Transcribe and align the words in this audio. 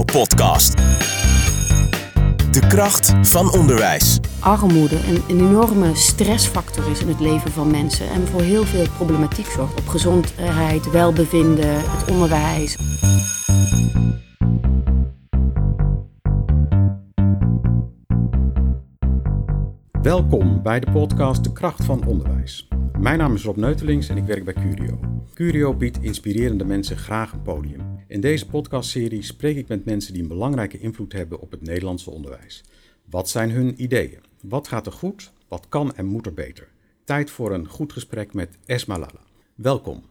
Curio-podcast. 0.00 0.76
De 2.52 2.66
kracht 2.68 3.14
van 3.22 3.52
onderwijs. 3.52 4.20
armoede 4.38 4.96
een, 4.96 5.22
een 5.28 5.46
enorme 5.48 5.94
stressfactor 5.94 6.90
is 6.90 7.00
in 7.00 7.08
het 7.08 7.20
leven 7.20 7.50
van 7.50 7.70
mensen 7.70 8.08
en 8.08 8.26
voor 8.26 8.40
heel 8.40 8.64
veel 8.64 8.86
problematiek 8.96 9.46
zorgt 9.46 9.80
op 9.80 9.88
gezondheid, 9.88 10.90
welbevinden, 10.90 11.74
het 11.74 12.10
onderwijs. 12.10 12.76
Welkom 20.02 20.62
bij 20.62 20.80
de 20.80 20.90
podcast 20.90 21.44
De 21.44 21.52
Kracht 21.52 21.84
van 21.84 22.06
Onderwijs. 22.06 22.68
Mijn 22.98 23.18
naam 23.18 23.34
is 23.34 23.44
Rob 23.44 23.56
Neutelings 23.56 24.08
en 24.08 24.16
ik 24.16 24.24
werk 24.24 24.44
bij 24.44 24.54
Curio. 24.54 24.98
Curio 25.34 25.74
biedt 25.74 26.02
inspirerende 26.02 26.64
mensen 26.64 26.96
graag 26.96 27.32
een 27.32 27.42
podium. 27.42 27.99
In 28.10 28.20
deze 28.20 28.46
podcastserie 28.46 29.22
spreek 29.22 29.56
ik 29.56 29.68
met 29.68 29.84
mensen 29.84 30.12
die 30.12 30.22
een 30.22 30.28
belangrijke 30.28 30.78
invloed 30.78 31.12
hebben 31.12 31.40
op 31.40 31.50
het 31.50 31.62
Nederlandse 31.62 32.10
onderwijs. 32.10 32.62
Wat 33.04 33.28
zijn 33.28 33.50
hun 33.50 33.82
ideeën? 33.82 34.18
Wat 34.40 34.68
gaat 34.68 34.86
er 34.86 34.92
goed? 34.92 35.32
Wat 35.48 35.66
kan 35.68 35.96
en 35.96 36.06
moet 36.06 36.26
er 36.26 36.34
beter? 36.34 36.68
Tijd 37.04 37.30
voor 37.30 37.54
een 37.54 37.68
goed 37.68 37.92
gesprek 37.92 38.34
met 38.34 38.48
Esma 38.66 38.98
Lalla. 38.98 39.20
Welkom. 39.54 40.02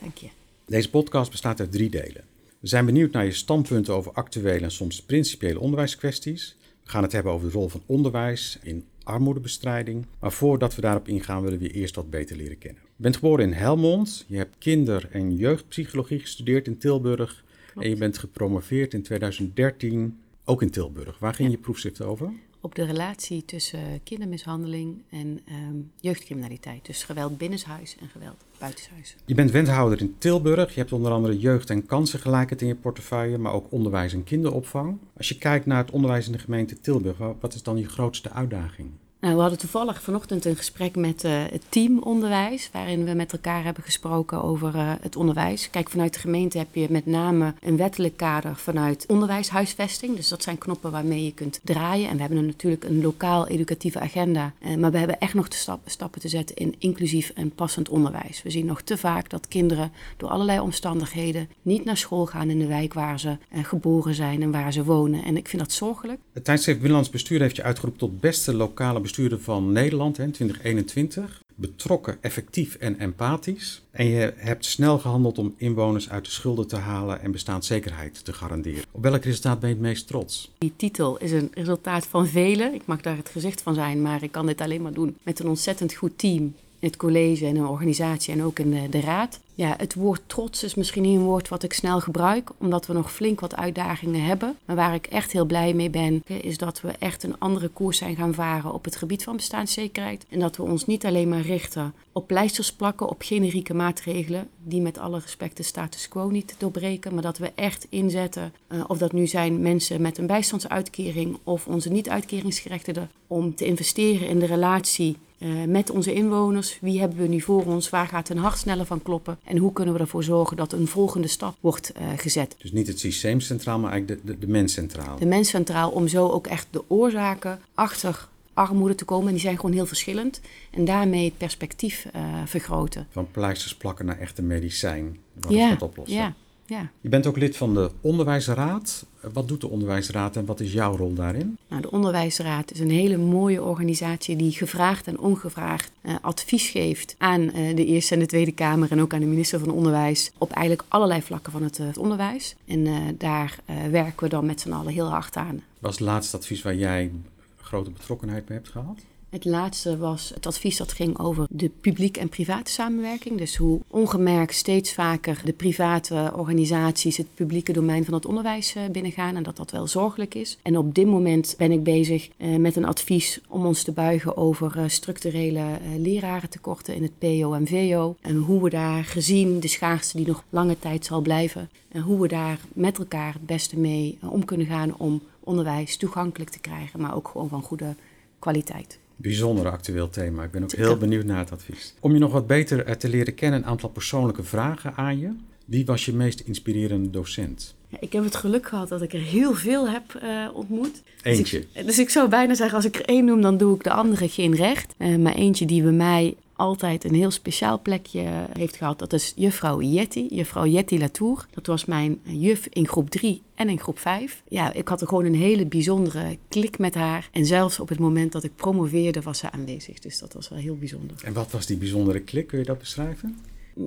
Dank 0.00 0.16
je. 0.16 0.28
Deze 0.66 0.90
podcast 0.90 1.30
bestaat 1.30 1.60
uit 1.60 1.72
drie 1.72 1.90
delen. 1.90 2.24
We 2.60 2.68
zijn 2.68 2.86
benieuwd 2.86 3.12
naar 3.12 3.24
je 3.24 3.32
standpunten 3.32 3.94
over 3.94 4.12
actuele 4.12 4.64
en 4.64 4.70
soms 4.70 5.02
principiële 5.02 5.60
onderwijskwesties. 5.60 6.56
We 6.82 6.90
gaan 6.90 7.02
het 7.02 7.12
hebben 7.12 7.32
over 7.32 7.46
de 7.46 7.54
rol 7.54 7.68
van 7.68 7.82
onderwijs 7.86 8.58
in 8.62 8.84
armoedebestrijding. 9.02 10.06
Maar 10.20 10.32
voordat 10.32 10.74
we 10.74 10.80
daarop 10.80 11.08
ingaan, 11.08 11.42
willen 11.42 11.58
we 11.58 11.64
je 11.64 11.72
eerst 11.72 11.94
wat 11.94 12.10
beter 12.10 12.36
leren 12.36 12.58
kennen. 12.58 12.82
Je 12.82 13.02
bent 13.02 13.16
geboren 13.16 13.44
in 13.44 13.52
Helmond. 13.52 14.24
Je 14.28 14.36
hebt 14.36 14.56
kinder- 14.58 15.08
en 15.10 15.36
jeugdpsychologie 15.36 16.18
gestudeerd 16.18 16.66
in 16.66 16.78
Tilburg. 16.78 17.46
En 17.82 17.88
je 17.88 17.96
bent 17.96 18.18
gepromoveerd 18.18 18.94
in 18.94 19.02
2013 19.02 20.18
ook 20.44 20.62
in 20.62 20.70
Tilburg. 20.70 21.18
Waar 21.18 21.34
ging 21.34 21.50
je 21.50 21.58
proefschrift 21.58 22.02
over? 22.02 22.32
Op 22.60 22.74
de 22.74 22.84
relatie 22.84 23.44
tussen 23.44 24.02
kindermishandeling 24.04 25.02
en 25.10 25.40
ehm, 25.44 25.76
jeugdcriminaliteit. 26.00 26.86
Dus 26.86 27.04
geweld 27.04 27.38
binnenshuis 27.38 27.96
en 28.00 28.08
geweld 28.08 28.36
buitenshuis. 28.58 29.16
Je 29.26 29.34
bent 29.34 29.50
wethouder 29.50 30.00
in 30.00 30.14
Tilburg. 30.18 30.74
Je 30.74 30.80
hebt 30.80 30.92
onder 30.92 31.12
andere 31.12 31.38
jeugd- 31.38 31.70
en 31.70 31.86
kansengelijkheid 31.86 32.62
in 32.62 32.68
je 32.68 32.74
portefeuille, 32.74 33.38
maar 33.38 33.52
ook 33.52 33.72
onderwijs 33.72 34.12
en 34.12 34.24
kinderopvang. 34.24 34.98
Als 35.16 35.28
je 35.28 35.38
kijkt 35.38 35.66
naar 35.66 35.78
het 35.78 35.90
onderwijs 35.90 36.26
in 36.26 36.32
de 36.32 36.38
gemeente 36.38 36.80
Tilburg, 36.80 37.18
wa- 37.18 37.34
wat 37.40 37.54
is 37.54 37.62
dan 37.62 37.76
je 37.78 37.88
grootste 37.88 38.30
uitdaging? 38.30 38.90
Nou, 39.20 39.34
we 39.34 39.40
hadden 39.40 39.58
toevallig 39.58 40.02
vanochtend 40.02 40.44
een 40.44 40.56
gesprek 40.56 40.96
met 40.96 41.24
eh, 41.24 41.32
het 41.50 41.62
team 41.68 41.98
onderwijs, 41.98 42.68
waarin 42.72 43.04
we 43.04 43.12
met 43.14 43.32
elkaar 43.32 43.64
hebben 43.64 43.82
gesproken 43.82 44.42
over 44.42 44.74
eh, 44.74 44.92
het 45.00 45.16
onderwijs. 45.16 45.70
Kijk, 45.70 45.90
vanuit 45.90 46.14
de 46.14 46.20
gemeente 46.20 46.58
heb 46.58 46.74
je 46.74 46.86
met 46.90 47.06
name 47.06 47.54
een 47.60 47.76
wettelijk 47.76 48.16
kader 48.16 48.56
vanuit 48.56 49.04
onderwijshuisvesting. 49.08 50.16
Dus 50.16 50.28
dat 50.28 50.42
zijn 50.42 50.58
knoppen 50.58 50.90
waarmee 50.90 51.24
je 51.24 51.32
kunt 51.32 51.60
draaien. 51.62 52.08
En 52.08 52.14
we 52.14 52.20
hebben 52.20 52.46
natuurlijk 52.46 52.84
een 52.84 53.02
lokaal 53.02 53.48
educatieve 53.48 54.00
agenda. 54.00 54.52
Eh, 54.60 54.74
maar 54.74 54.90
we 54.90 54.98
hebben 54.98 55.18
echt 55.18 55.34
nog 55.34 55.46
stap- 55.48 55.88
stappen 55.88 56.20
te 56.20 56.28
zetten 56.28 56.56
in 56.56 56.74
inclusief 56.78 57.32
en 57.34 57.50
passend 57.50 57.88
onderwijs. 57.88 58.42
We 58.42 58.50
zien 58.50 58.66
nog 58.66 58.80
te 58.82 58.96
vaak 58.96 59.30
dat 59.30 59.48
kinderen 59.48 59.92
door 60.16 60.28
allerlei 60.28 60.60
omstandigheden 60.60 61.48
niet 61.62 61.84
naar 61.84 61.96
school 61.96 62.26
gaan 62.26 62.50
in 62.50 62.58
de 62.58 62.66
wijk 62.66 62.94
waar 62.94 63.20
ze 63.20 63.36
geboren 63.52 64.14
zijn 64.14 64.42
en 64.42 64.50
waar 64.50 64.72
ze 64.72 64.84
wonen. 64.84 65.24
En 65.24 65.36
ik 65.36 65.48
vind 65.48 65.62
dat 65.62 65.72
zorgelijk. 65.72 66.20
Het 66.32 66.44
tijdschrift 66.44 66.78
Binnenlands 66.78 67.10
Bestuur 67.10 67.40
heeft 67.40 67.56
je 67.56 67.62
uitgeroepen 67.62 68.00
tot 68.00 68.20
beste 68.20 68.54
lokale 68.54 69.00
bestuurder 69.08 69.40
van 69.40 69.72
Nederland 69.72 70.16
hè, 70.16 70.24
in 70.24 70.32
2021. 70.32 71.42
Betrokken, 71.54 72.18
effectief 72.20 72.74
en 72.74 72.98
empathisch. 72.98 73.82
En 73.90 74.06
je 74.06 74.32
hebt 74.36 74.64
snel 74.64 74.98
gehandeld 74.98 75.38
om 75.38 75.54
inwoners 75.56 76.10
uit 76.10 76.24
de 76.24 76.30
schulden 76.30 76.66
te 76.66 76.76
halen 76.76 77.20
en 77.20 77.30
bestaanszekerheid 77.30 78.24
te 78.24 78.32
garanderen. 78.32 78.82
Op 78.90 79.02
welk 79.02 79.24
resultaat 79.24 79.60
ben 79.60 79.68
je 79.68 79.74
het 79.74 79.84
meest 79.84 80.06
trots? 80.06 80.52
Die 80.58 80.72
titel 80.76 81.18
is 81.18 81.32
een 81.32 81.50
resultaat 81.54 82.06
van 82.06 82.26
velen. 82.26 82.74
Ik 82.74 82.86
mag 82.86 83.00
daar 83.00 83.16
het 83.16 83.28
gezicht 83.28 83.62
van 83.62 83.74
zijn, 83.74 84.02
maar 84.02 84.22
ik 84.22 84.32
kan 84.32 84.46
dit 84.46 84.60
alleen 84.60 84.82
maar 84.82 84.92
doen 84.92 85.16
met 85.22 85.38
een 85.38 85.48
ontzettend 85.48 85.94
goed 85.94 86.18
team. 86.18 86.54
Het 86.78 86.96
college 86.96 87.46
en 87.46 87.56
een 87.56 87.66
organisatie 87.66 88.34
en 88.34 88.42
ook 88.42 88.58
in 88.58 88.70
de, 88.70 88.88
de 88.88 89.00
raad. 89.00 89.40
Ja, 89.54 89.74
het 89.78 89.94
woord 89.94 90.20
trots 90.26 90.64
is 90.64 90.74
misschien 90.74 91.02
niet 91.02 91.16
een 91.16 91.24
woord 91.24 91.48
wat 91.48 91.62
ik 91.62 91.72
snel 91.72 92.00
gebruik, 92.00 92.50
omdat 92.58 92.86
we 92.86 92.92
nog 92.92 93.12
flink 93.12 93.40
wat 93.40 93.56
uitdagingen 93.56 94.24
hebben. 94.24 94.56
Maar 94.64 94.76
waar 94.76 94.94
ik 94.94 95.06
echt 95.06 95.32
heel 95.32 95.44
blij 95.44 95.74
mee 95.74 95.90
ben, 95.90 96.22
is 96.26 96.58
dat 96.58 96.80
we 96.80 96.90
echt 96.98 97.22
een 97.22 97.38
andere 97.38 97.68
koers 97.68 97.98
zijn 97.98 98.16
gaan 98.16 98.34
varen 98.34 98.72
op 98.72 98.84
het 98.84 98.96
gebied 98.96 99.24
van 99.24 99.36
bestaanszekerheid. 99.36 100.26
En 100.28 100.38
dat 100.38 100.56
we 100.56 100.62
ons 100.62 100.86
niet 100.86 101.06
alleen 101.06 101.28
maar 101.28 101.40
richten 101.40 101.94
op 102.12 102.26
pleisters 102.26 102.72
plakken, 102.72 103.08
op 103.08 103.22
generieke 103.22 103.74
maatregelen, 103.74 104.48
die 104.64 104.80
met 104.80 104.98
alle 104.98 105.18
respect 105.18 105.56
de 105.56 105.62
status 105.62 106.08
quo 106.08 106.28
niet 106.28 106.54
doorbreken. 106.58 107.14
Maar 107.14 107.22
dat 107.22 107.38
we 107.38 107.52
echt 107.54 107.86
inzetten, 107.88 108.52
eh, 108.66 108.84
of 108.86 108.98
dat 108.98 109.12
nu 109.12 109.26
zijn 109.26 109.60
mensen 109.62 110.02
met 110.02 110.18
een 110.18 110.26
bijstandsuitkering 110.26 111.38
of 111.44 111.66
onze 111.66 111.88
niet-uitkeringsgerechtigden, 111.88 113.10
om 113.26 113.54
te 113.54 113.64
investeren 113.64 114.28
in 114.28 114.38
de 114.38 114.46
relatie 114.46 115.16
eh, 115.38 115.64
met 115.66 115.90
onze 115.90 116.12
inwoners. 116.12 116.78
Wie 116.80 117.00
hebben 117.00 117.18
we 117.18 117.26
nu 117.26 117.40
voor 117.40 117.64
ons? 117.64 117.90
Waar 117.90 118.06
gaat 118.06 118.28
hun 118.28 118.38
hart 118.38 118.58
sneller 118.58 118.86
van 118.86 119.02
kloppen? 119.02 119.38
En 119.44 119.56
hoe 119.56 119.72
kunnen 119.72 119.94
we 119.94 120.00
ervoor 120.00 120.24
zorgen 120.24 120.56
dat 120.56 120.72
een 120.72 120.86
volgende 120.86 121.28
stap 121.28 121.56
wordt 121.60 121.92
eh, 121.92 122.06
gezet? 122.16 122.56
Dus 122.58 122.72
niet 122.72 122.86
het 122.86 123.00
systeem 123.00 123.40
centraal, 123.40 123.78
maar 123.78 123.90
eigenlijk 123.90 124.26
de, 124.26 124.32
de, 124.32 124.38
de 124.38 124.46
mens 124.46 124.72
centraal. 124.72 125.18
De 125.18 125.26
mens 125.26 125.48
centraal 125.48 125.90
om 125.90 126.08
zo 126.08 126.28
ook 126.28 126.46
echt 126.46 126.66
de 126.70 126.82
oorzaken 126.86 127.60
achter 127.74 128.28
armoede 128.54 128.94
te 128.94 129.04
komen. 129.04 129.26
En 129.26 129.32
die 129.32 129.40
zijn 129.40 129.56
gewoon 129.56 129.72
heel 129.72 129.86
verschillend. 129.86 130.40
En 130.70 130.84
daarmee 130.84 131.24
het 131.24 131.36
perspectief 131.36 132.06
eh, 132.12 132.22
vergroten. 132.44 133.06
Van 133.10 133.30
pleisters 133.30 133.76
plakken 133.76 134.06
naar 134.06 134.18
echte 134.18 134.42
medicijn. 134.42 135.18
Wat 135.32 135.50
is 135.50 135.68
dat 135.68 135.82
oplossen? 135.82 136.16
ja, 136.16 136.34
ja. 136.68 136.90
Je 137.00 137.08
bent 137.08 137.26
ook 137.26 137.36
lid 137.36 137.56
van 137.56 137.74
de 137.74 137.90
Onderwijsraad. 138.00 139.06
Wat 139.32 139.48
doet 139.48 139.60
de 139.60 139.68
Onderwijsraad 139.68 140.36
en 140.36 140.44
wat 140.44 140.60
is 140.60 140.72
jouw 140.72 140.96
rol 140.96 141.14
daarin? 141.14 141.58
Nou, 141.68 141.82
de 141.82 141.90
Onderwijsraad 141.90 142.72
is 142.72 142.80
een 142.80 142.90
hele 142.90 143.16
mooie 143.16 143.62
organisatie 143.62 144.36
die 144.36 144.52
gevraagd 144.52 145.06
en 145.06 145.18
ongevraagd 145.18 145.90
eh, 146.00 146.14
advies 146.20 146.68
geeft 146.68 147.14
aan 147.18 147.52
eh, 147.52 147.76
de 147.76 147.84
Eerste 147.84 148.14
en 148.14 148.20
de 148.20 148.26
Tweede 148.26 148.52
Kamer 148.52 148.90
en 148.90 149.00
ook 149.00 149.14
aan 149.14 149.20
de 149.20 149.26
minister 149.26 149.58
van 149.58 149.70
Onderwijs 149.70 150.30
op 150.38 150.50
eigenlijk 150.50 150.88
allerlei 150.88 151.22
vlakken 151.22 151.52
van 151.52 151.62
het, 151.62 151.78
eh, 151.78 151.86
het 151.86 151.98
onderwijs. 151.98 152.54
En 152.66 152.86
eh, 152.86 152.94
daar 153.18 153.58
eh, 153.64 153.76
werken 153.90 154.22
we 154.22 154.28
dan 154.28 154.46
met 154.46 154.60
z'n 154.60 154.72
allen 154.72 154.92
heel 154.92 155.08
hard 155.08 155.36
aan. 155.36 155.62
Wat 155.78 155.92
is 155.92 155.98
het 155.98 156.08
laatste 156.08 156.36
advies 156.36 156.62
waar 156.62 156.74
jij 156.74 157.10
grote 157.56 157.90
betrokkenheid 157.90 158.46
bij 158.46 158.56
hebt 158.56 158.68
gehad? 158.68 158.98
Het 159.30 159.44
laatste 159.44 159.96
was 159.96 160.30
het 160.34 160.46
advies 160.46 160.76
dat 160.76 160.92
ging 160.92 161.18
over 161.18 161.46
de 161.50 161.70
publiek- 161.80 162.16
en 162.16 162.28
private 162.28 162.70
samenwerking. 162.70 163.38
Dus 163.38 163.56
hoe 163.56 163.80
ongemerkt 163.88 164.54
steeds 164.54 164.92
vaker 164.92 165.40
de 165.44 165.52
private 165.52 166.32
organisaties 166.36 167.16
het 167.16 167.34
publieke 167.34 167.72
domein 167.72 168.04
van 168.04 168.14
het 168.14 168.26
onderwijs 168.26 168.74
eh, 168.74 168.82
binnengaan 168.92 169.36
en 169.36 169.42
dat 169.42 169.56
dat 169.56 169.70
wel 169.70 169.86
zorgelijk 169.86 170.34
is. 170.34 170.58
En 170.62 170.78
op 170.78 170.94
dit 170.94 171.06
moment 171.06 171.54
ben 171.58 171.72
ik 171.72 171.82
bezig 171.82 172.28
eh, 172.36 172.56
met 172.56 172.76
een 172.76 172.84
advies 172.84 173.40
om 173.48 173.66
ons 173.66 173.82
te 173.82 173.92
buigen 173.92 174.36
over 174.36 174.78
eh, 174.78 174.88
structurele 174.88 175.64
lerarentekorten 175.98 176.94
in 176.94 177.02
het 177.02 177.18
PO 177.18 177.52
en 177.52 177.66
VO. 177.66 178.16
En 178.20 178.36
hoe 178.36 178.62
we 178.62 178.70
daar 178.70 179.04
gezien 179.04 179.60
de 179.60 179.68
schaarste 179.68 180.16
die 180.16 180.26
nog 180.26 180.44
lange 180.50 180.78
tijd 180.78 181.04
zal 181.04 181.20
blijven, 181.20 181.70
en 181.88 182.00
hoe 182.00 182.20
we 182.20 182.28
daar 182.28 182.60
met 182.72 182.98
elkaar 182.98 183.32
het 183.32 183.46
beste 183.46 183.78
mee 183.78 184.18
om 184.22 184.44
kunnen 184.44 184.66
gaan 184.66 184.94
om 184.96 185.22
onderwijs 185.40 185.96
toegankelijk 185.96 186.50
te 186.50 186.60
krijgen, 186.60 187.00
maar 187.00 187.14
ook 187.14 187.28
gewoon 187.28 187.48
van 187.48 187.62
goede 187.62 187.94
kwaliteit. 188.38 188.98
Bijzonder 189.20 189.70
actueel 189.70 190.08
thema. 190.08 190.44
Ik 190.44 190.50
ben 190.50 190.62
ook 190.62 190.72
heel 190.72 190.96
benieuwd 190.96 191.24
naar 191.24 191.38
het 191.38 191.52
advies. 191.52 191.94
Om 192.00 192.12
je 192.12 192.18
nog 192.18 192.32
wat 192.32 192.46
beter 192.46 192.84
eh, 192.84 192.94
te 192.94 193.08
leren 193.08 193.34
kennen, 193.34 193.58
een 193.58 193.66
aantal 193.66 193.88
persoonlijke 193.88 194.42
vragen 194.42 194.94
aan 194.94 195.18
je. 195.18 195.30
Wie 195.64 195.84
was 195.84 196.04
je 196.04 196.12
meest 196.12 196.40
inspirerende 196.40 197.10
docent? 197.10 197.74
Ja, 197.88 197.96
ik 198.00 198.12
heb 198.12 198.24
het 198.24 198.36
geluk 198.36 198.66
gehad 198.66 198.88
dat 198.88 199.02
ik 199.02 199.12
er 199.12 199.20
heel 199.20 199.54
veel 199.54 199.88
heb 199.88 200.14
eh, 200.14 200.48
ontmoet. 200.52 201.02
Eentje. 201.22 201.58
Dus 201.58 201.68
ik, 201.80 201.86
dus 201.86 201.98
ik 201.98 202.10
zou 202.10 202.28
bijna 202.28 202.54
zeggen, 202.54 202.76
als 202.76 202.84
ik 202.84 202.94
er 202.94 203.04
één 203.04 203.24
noem, 203.24 203.40
dan 203.40 203.56
doe 203.56 203.74
ik 203.74 203.84
de 203.84 203.90
andere 203.90 204.28
geen 204.28 204.54
recht. 204.54 204.94
Eh, 204.96 205.16
maar 205.16 205.34
eentje 205.34 205.66
die 205.66 205.82
bij 205.82 205.92
mij 205.92 206.34
altijd 206.58 207.04
een 207.04 207.14
heel 207.14 207.30
speciaal 207.30 207.80
plekje 207.80 208.46
heeft 208.52 208.76
gehad, 208.76 208.98
dat 208.98 209.12
is 209.12 209.32
juffrouw 209.36 209.80
Jetty, 209.80 210.26
juffrouw 210.30 210.66
Jetty 210.66 210.98
Latour. 210.98 211.46
Dat 211.50 211.66
was 211.66 211.84
mijn 211.84 212.20
juf 212.22 212.66
in 212.66 212.88
groep 212.88 213.10
3 213.10 213.42
en 213.54 213.68
in 213.68 213.80
groep 213.80 213.98
5. 213.98 214.42
Ja, 214.48 214.72
ik 214.72 214.88
had 214.88 215.00
er 215.00 215.08
gewoon 215.08 215.24
een 215.24 215.34
hele 215.34 215.66
bijzondere 215.66 216.38
klik 216.48 216.78
met 216.78 216.94
haar. 216.94 217.28
En 217.32 217.46
zelfs 217.46 217.80
op 217.80 217.88
het 217.88 217.98
moment 217.98 218.32
dat 218.32 218.44
ik 218.44 218.56
promoveerde 218.56 219.22
was 219.22 219.38
ze 219.38 219.50
aanwezig. 219.50 219.98
Dus 219.98 220.18
dat 220.18 220.32
was 220.32 220.48
wel 220.48 220.58
heel 220.58 220.76
bijzonder. 220.76 221.16
En 221.24 221.32
wat 221.32 221.50
was 221.50 221.66
die 221.66 221.76
bijzondere 221.76 222.20
klik? 222.20 222.46
Kun 222.46 222.58
je 222.58 222.64
dat 222.64 222.78
beschrijven? 222.78 223.38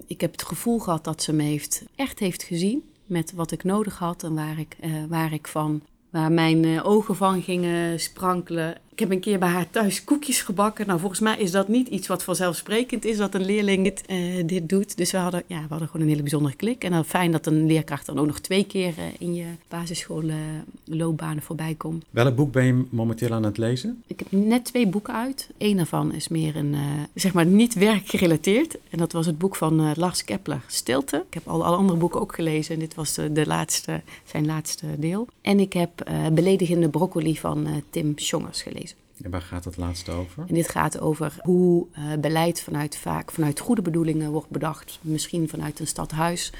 Ik 0.07 0.21
heb 0.21 0.31
het 0.31 0.43
gevoel 0.43 0.79
gehad 0.79 1.03
dat 1.03 1.23
ze 1.23 1.33
me 1.33 1.43
heeft, 1.43 1.83
echt 1.95 2.19
heeft 2.19 2.43
gezien 2.43 2.83
met 3.05 3.33
wat 3.33 3.51
ik 3.51 3.63
nodig 3.63 3.97
had 3.97 4.23
en 4.23 4.33
waar 4.33 4.59
ik, 4.59 4.75
eh, 4.79 4.91
waar 5.09 5.33
ik 5.33 5.47
van, 5.47 5.81
waar 6.09 6.31
mijn 6.31 6.65
eh, 6.65 6.85
ogen 6.85 7.15
van 7.15 7.41
gingen 7.41 7.99
sprankelen. 7.99 8.77
Ik 9.01 9.07
heb 9.07 9.15
een 9.15 9.23
keer 9.23 9.39
bij 9.39 9.49
haar 9.49 9.69
thuis 9.69 10.03
koekjes 10.03 10.41
gebakken. 10.41 10.87
Nou, 10.87 10.99
volgens 10.99 11.19
mij 11.19 11.37
is 11.37 11.51
dat 11.51 11.67
niet 11.67 11.87
iets 11.87 12.07
wat 12.07 12.23
vanzelfsprekend 12.23 13.05
is 13.05 13.17
dat 13.17 13.33
een 13.33 13.45
leerling 13.45 13.83
dit, 13.83 14.05
eh, 14.05 14.17
dit 14.45 14.69
doet. 14.69 14.97
Dus 14.97 15.11
we 15.11 15.17
hadden, 15.17 15.43
ja, 15.47 15.61
we 15.61 15.67
hadden 15.69 15.87
gewoon 15.87 16.01
een 16.01 16.11
hele 16.11 16.21
bijzondere 16.21 16.55
klik. 16.55 16.83
En 16.83 16.91
dan 16.91 17.05
fijn 17.05 17.31
dat 17.31 17.45
een 17.45 17.65
leerkracht 17.65 18.05
dan 18.05 18.19
ook 18.19 18.25
nog 18.25 18.39
twee 18.39 18.65
keer 18.65 18.93
eh, 18.97 19.03
in 19.19 19.33
je 19.33 19.45
basisschoolloopbanen 19.67 21.43
voorbij 21.43 21.75
komt. 21.77 22.05
Welk 22.09 22.35
boek 22.35 22.51
ben 22.51 22.65
je 22.65 22.85
momenteel 22.89 23.31
aan 23.33 23.43
het 23.43 23.57
lezen? 23.57 24.03
Ik 24.07 24.19
heb 24.19 24.27
net 24.31 24.65
twee 24.65 24.87
boeken 24.87 25.13
uit. 25.13 25.49
Eén 25.57 25.77
daarvan 25.77 26.13
is 26.13 26.27
meer 26.27 26.55
een, 26.55 26.73
uh, 26.73 26.79
zeg 27.13 27.33
maar, 27.33 27.45
niet 27.45 27.73
werkgerelateerd. 27.73 28.77
En 28.89 28.97
dat 28.97 29.11
was 29.11 29.25
het 29.25 29.37
boek 29.37 29.55
van 29.55 29.93
Lars 29.95 30.23
Kepler, 30.23 30.61
Stilte. 30.67 31.23
Ik 31.27 31.33
heb 31.33 31.47
al 31.47 31.65
alle 31.65 31.75
andere 31.75 31.99
boeken 31.99 32.21
ook 32.21 32.35
gelezen. 32.35 32.73
En 32.73 32.79
dit 32.79 32.95
was 32.95 33.13
de, 33.13 33.31
de 33.31 33.45
laatste, 33.45 34.01
zijn 34.25 34.45
laatste 34.45 34.85
deel. 34.97 35.27
En 35.41 35.59
ik 35.59 35.73
heb 35.73 36.09
Beledigende 36.33 36.89
Broccoli 36.89 37.37
van 37.37 37.83
Tim 37.89 38.13
Schongers 38.15 38.61
gelezen. 38.61 38.90
En 39.23 39.31
waar 39.31 39.41
gaat 39.41 39.65
het 39.65 39.77
laatste 39.77 40.11
over? 40.11 40.43
En 40.47 40.53
dit 40.53 40.69
gaat 40.69 40.99
over 40.99 41.35
hoe 41.41 41.87
uh, 41.91 42.13
beleid 42.19 42.61
vanuit 42.61 42.97
vaak 42.97 43.31
vanuit 43.31 43.59
goede 43.59 43.81
bedoelingen 43.81 44.31
wordt 44.31 44.49
bedacht, 44.49 44.99
misschien 45.01 45.49
vanuit 45.49 45.79
een 45.79 45.87
stadhuis, 45.87 46.53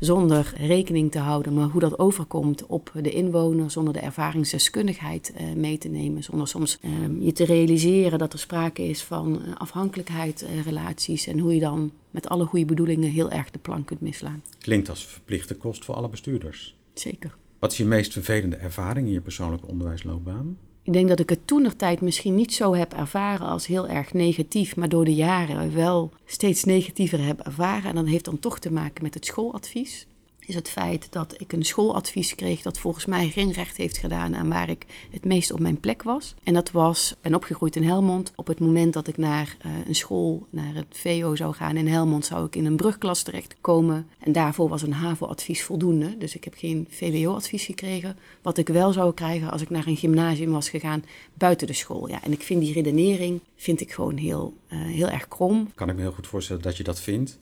zonder 0.00 0.52
rekening 0.56 1.10
te 1.10 1.18
houden, 1.18 1.54
maar 1.54 1.68
hoe 1.68 1.80
dat 1.80 1.98
overkomt 1.98 2.66
op 2.66 2.92
de 3.02 3.10
inwoner, 3.10 3.70
zonder 3.70 3.92
de 3.92 3.98
ervaringsdeskundigheid 3.98 5.32
uh, 5.40 5.52
mee 5.52 5.78
te 5.78 5.88
nemen, 5.88 6.22
zonder 6.22 6.48
soms 6.48 6.78
uh, 6.80 6.90
je 7.20 7.32
te 7.32 7.44
realiseren 7.44 8.18
dat 8.18 8.32
er 8.32 8.38
sprake 8.38 8.88
is 8.88 9.02
van 9.02 9.56
afhankelijkheid 9.58 10.46
relaties 10.64 11.26
en 11.26 11.38
hoe 11.38 11.54
je 11.54 11.60
dan 11.60 11.92
met 12.10 12.28
alle 12.28 12.44
goede 12.44 12.64
bedoelingen 12.64 13.10
heel 13.10 13.30
erg 13.30 13.50
de 13.50 13.58
plank 13.58 13.86
kunt 13.86 14.00
mislaan. 14.00 14.42
Klinkt 14.58 14.88
als 14.88 15.06
verplichte 15.06 15.54
kost 15.54 15.84
voor 15.84 15.94
alle 15.94 16.08
bestuurders. 16.08 16.76
Zeker. 16.94 17.36
Wat 17.58 17.72
is 17.72 17.78
je 17.78 17.84
meest 17.84 18.12
vervelende 18.12 18.56
ervaring 18.56 19.06
in 19.06 19.12
je 19.12 19.20
persoonlijke 19.20 19.66
onderwijsloopbaan? 19.66 20.58
Ik 20.84 20.92
denk 20.92 21.08
dat 21.08 21.20
ik 21.20 21.28
het 21.28 21.46
toenertijd 21.46 22.00
misschien 22.00 22.34
niet 22.34 22.54
zo 22.54 22.74
heb 22.74 22.92
ervaren 22.92 23.46
als 23.46 23.66
heel 23.66 23.88
erg 23.88 24.12
negatief, 24.12 24.76
maar 24.76 24.88
door 24.88 25.04
de 25.04 25.14
jaren 25.14 25.74
wel 25.74 26.10
steeds 26.24 26.64
negatiever 26.64 27.24
heb 27.24 27.40
ervaren. 27.40 27.88
En 27.88 27.94
dat 27.94 28.06
heeft 28.06 28.24
dan 28.24 28.38
toch 28.38 28.58
te 28.58 28.72
maken 28.72 29.02
met 29.02 29.14
het 29.14 29.24
schooladvies 29.24 30.06
is 30.46 30.54
het 30.54 30.68
feit 30.68 31.12
dat 31.12 31.40
ik 31.40 31.52
een 31.52 31.64
schooladvies 31.64 32.34
kreeg 32.34 32.62
dat 32.62 32.78
volgens 32.78 33.06
mij 33.06 33.28
geen 33.28 33.52
recht 33.52 33.76
heeft 33.76 33.98
gedaan 33.98 34.36
aan 34.36 34.48
waar 34.48 34.68
ik 34.68 34.86
het 35.10 35.24
meest 35.24 35.52
op 35.52 35.60
mijn 35.60 35.80
plek 35.80 36.02
was. 36.02 36.34
En 36.42 36.54
dat 36.54 36.70
was, 36.70 37.14
en 37.20 37.34
opgegroeid 37.34 37.76
in 37.76 37.82
Helmond, 37.82 38.32
op 38.34 38.46
het 38.46 38.60
moment 38.60 38.92
dat 38.92 39.06
ik 39.06 39.16
naar 39.16 39.56
uh, 39.66 39.72
een 39.86 39.94
school, 39.94 40.46
naar 40.50 40.74
het 40.74 40.86
VO 40.90 41.34
zou 41.34 41.54
gaan 41.54 41.76
in 41.76 41.88
Helmond, 41.88 42.26
zou 42.26 42.46
ik 42.46 42.56
in 42.56 42.64
een 42.64 42.76
brugklas 42.76 43.22
terechtkomen. 43.22 44.08
En 44.18 44.32
daarvoor 44.32 44.68
was 44.68 44.82
een 44.82 44.92
HAVO-advies 44.92 45.62
voldoende, 45.62 46.18
dus 46.18 46.34
ik 46.34 46.44
heb 46.44 46.54
geen 46.56 46.86
VWO-advies 46.90 47.64
gekregen. 47.64 48.16
Wat 48.42 48.58
ik 48.58 48.68
wel 48.68 48.92
zou 48.92 49.14
krijgen 49.14 49.50
als 49.50 49.62
ik 49.62 49.70
naar 49.70 49.86
een 49.86 49.96
gymnasium 49.96 50.50
was 50.50 50.68
gegaan 50.68 51.04
buiten 51.34 51.66
de 51.66 51.72
school. 51.72 52.08
Ja, 52.08 52.22
en 52.22 52.32
ik 52.32 52.42
vind 52.42 52.60
die 52.60 52.72
redenering 52.72 53.40
vind 53.56 53.80
ik 53.80 53.92
gewoon 53.92 54.16
heel, 54.16 54.54
uh, 54.68 54.82
heel 54.82 55.08
erg 55.08 55.28
krom. 55.28 55.70
Kan 55.74 55.88
ik 55.88 55.94
me 55.94 56.00
heel 56.00 56.12
goed 56.12 56.26
voorstellen 56.26 56.62
dat 56.62 56.76
je 56.76 56.82
dat 56.82 57.00
vindt. 57.00 57.38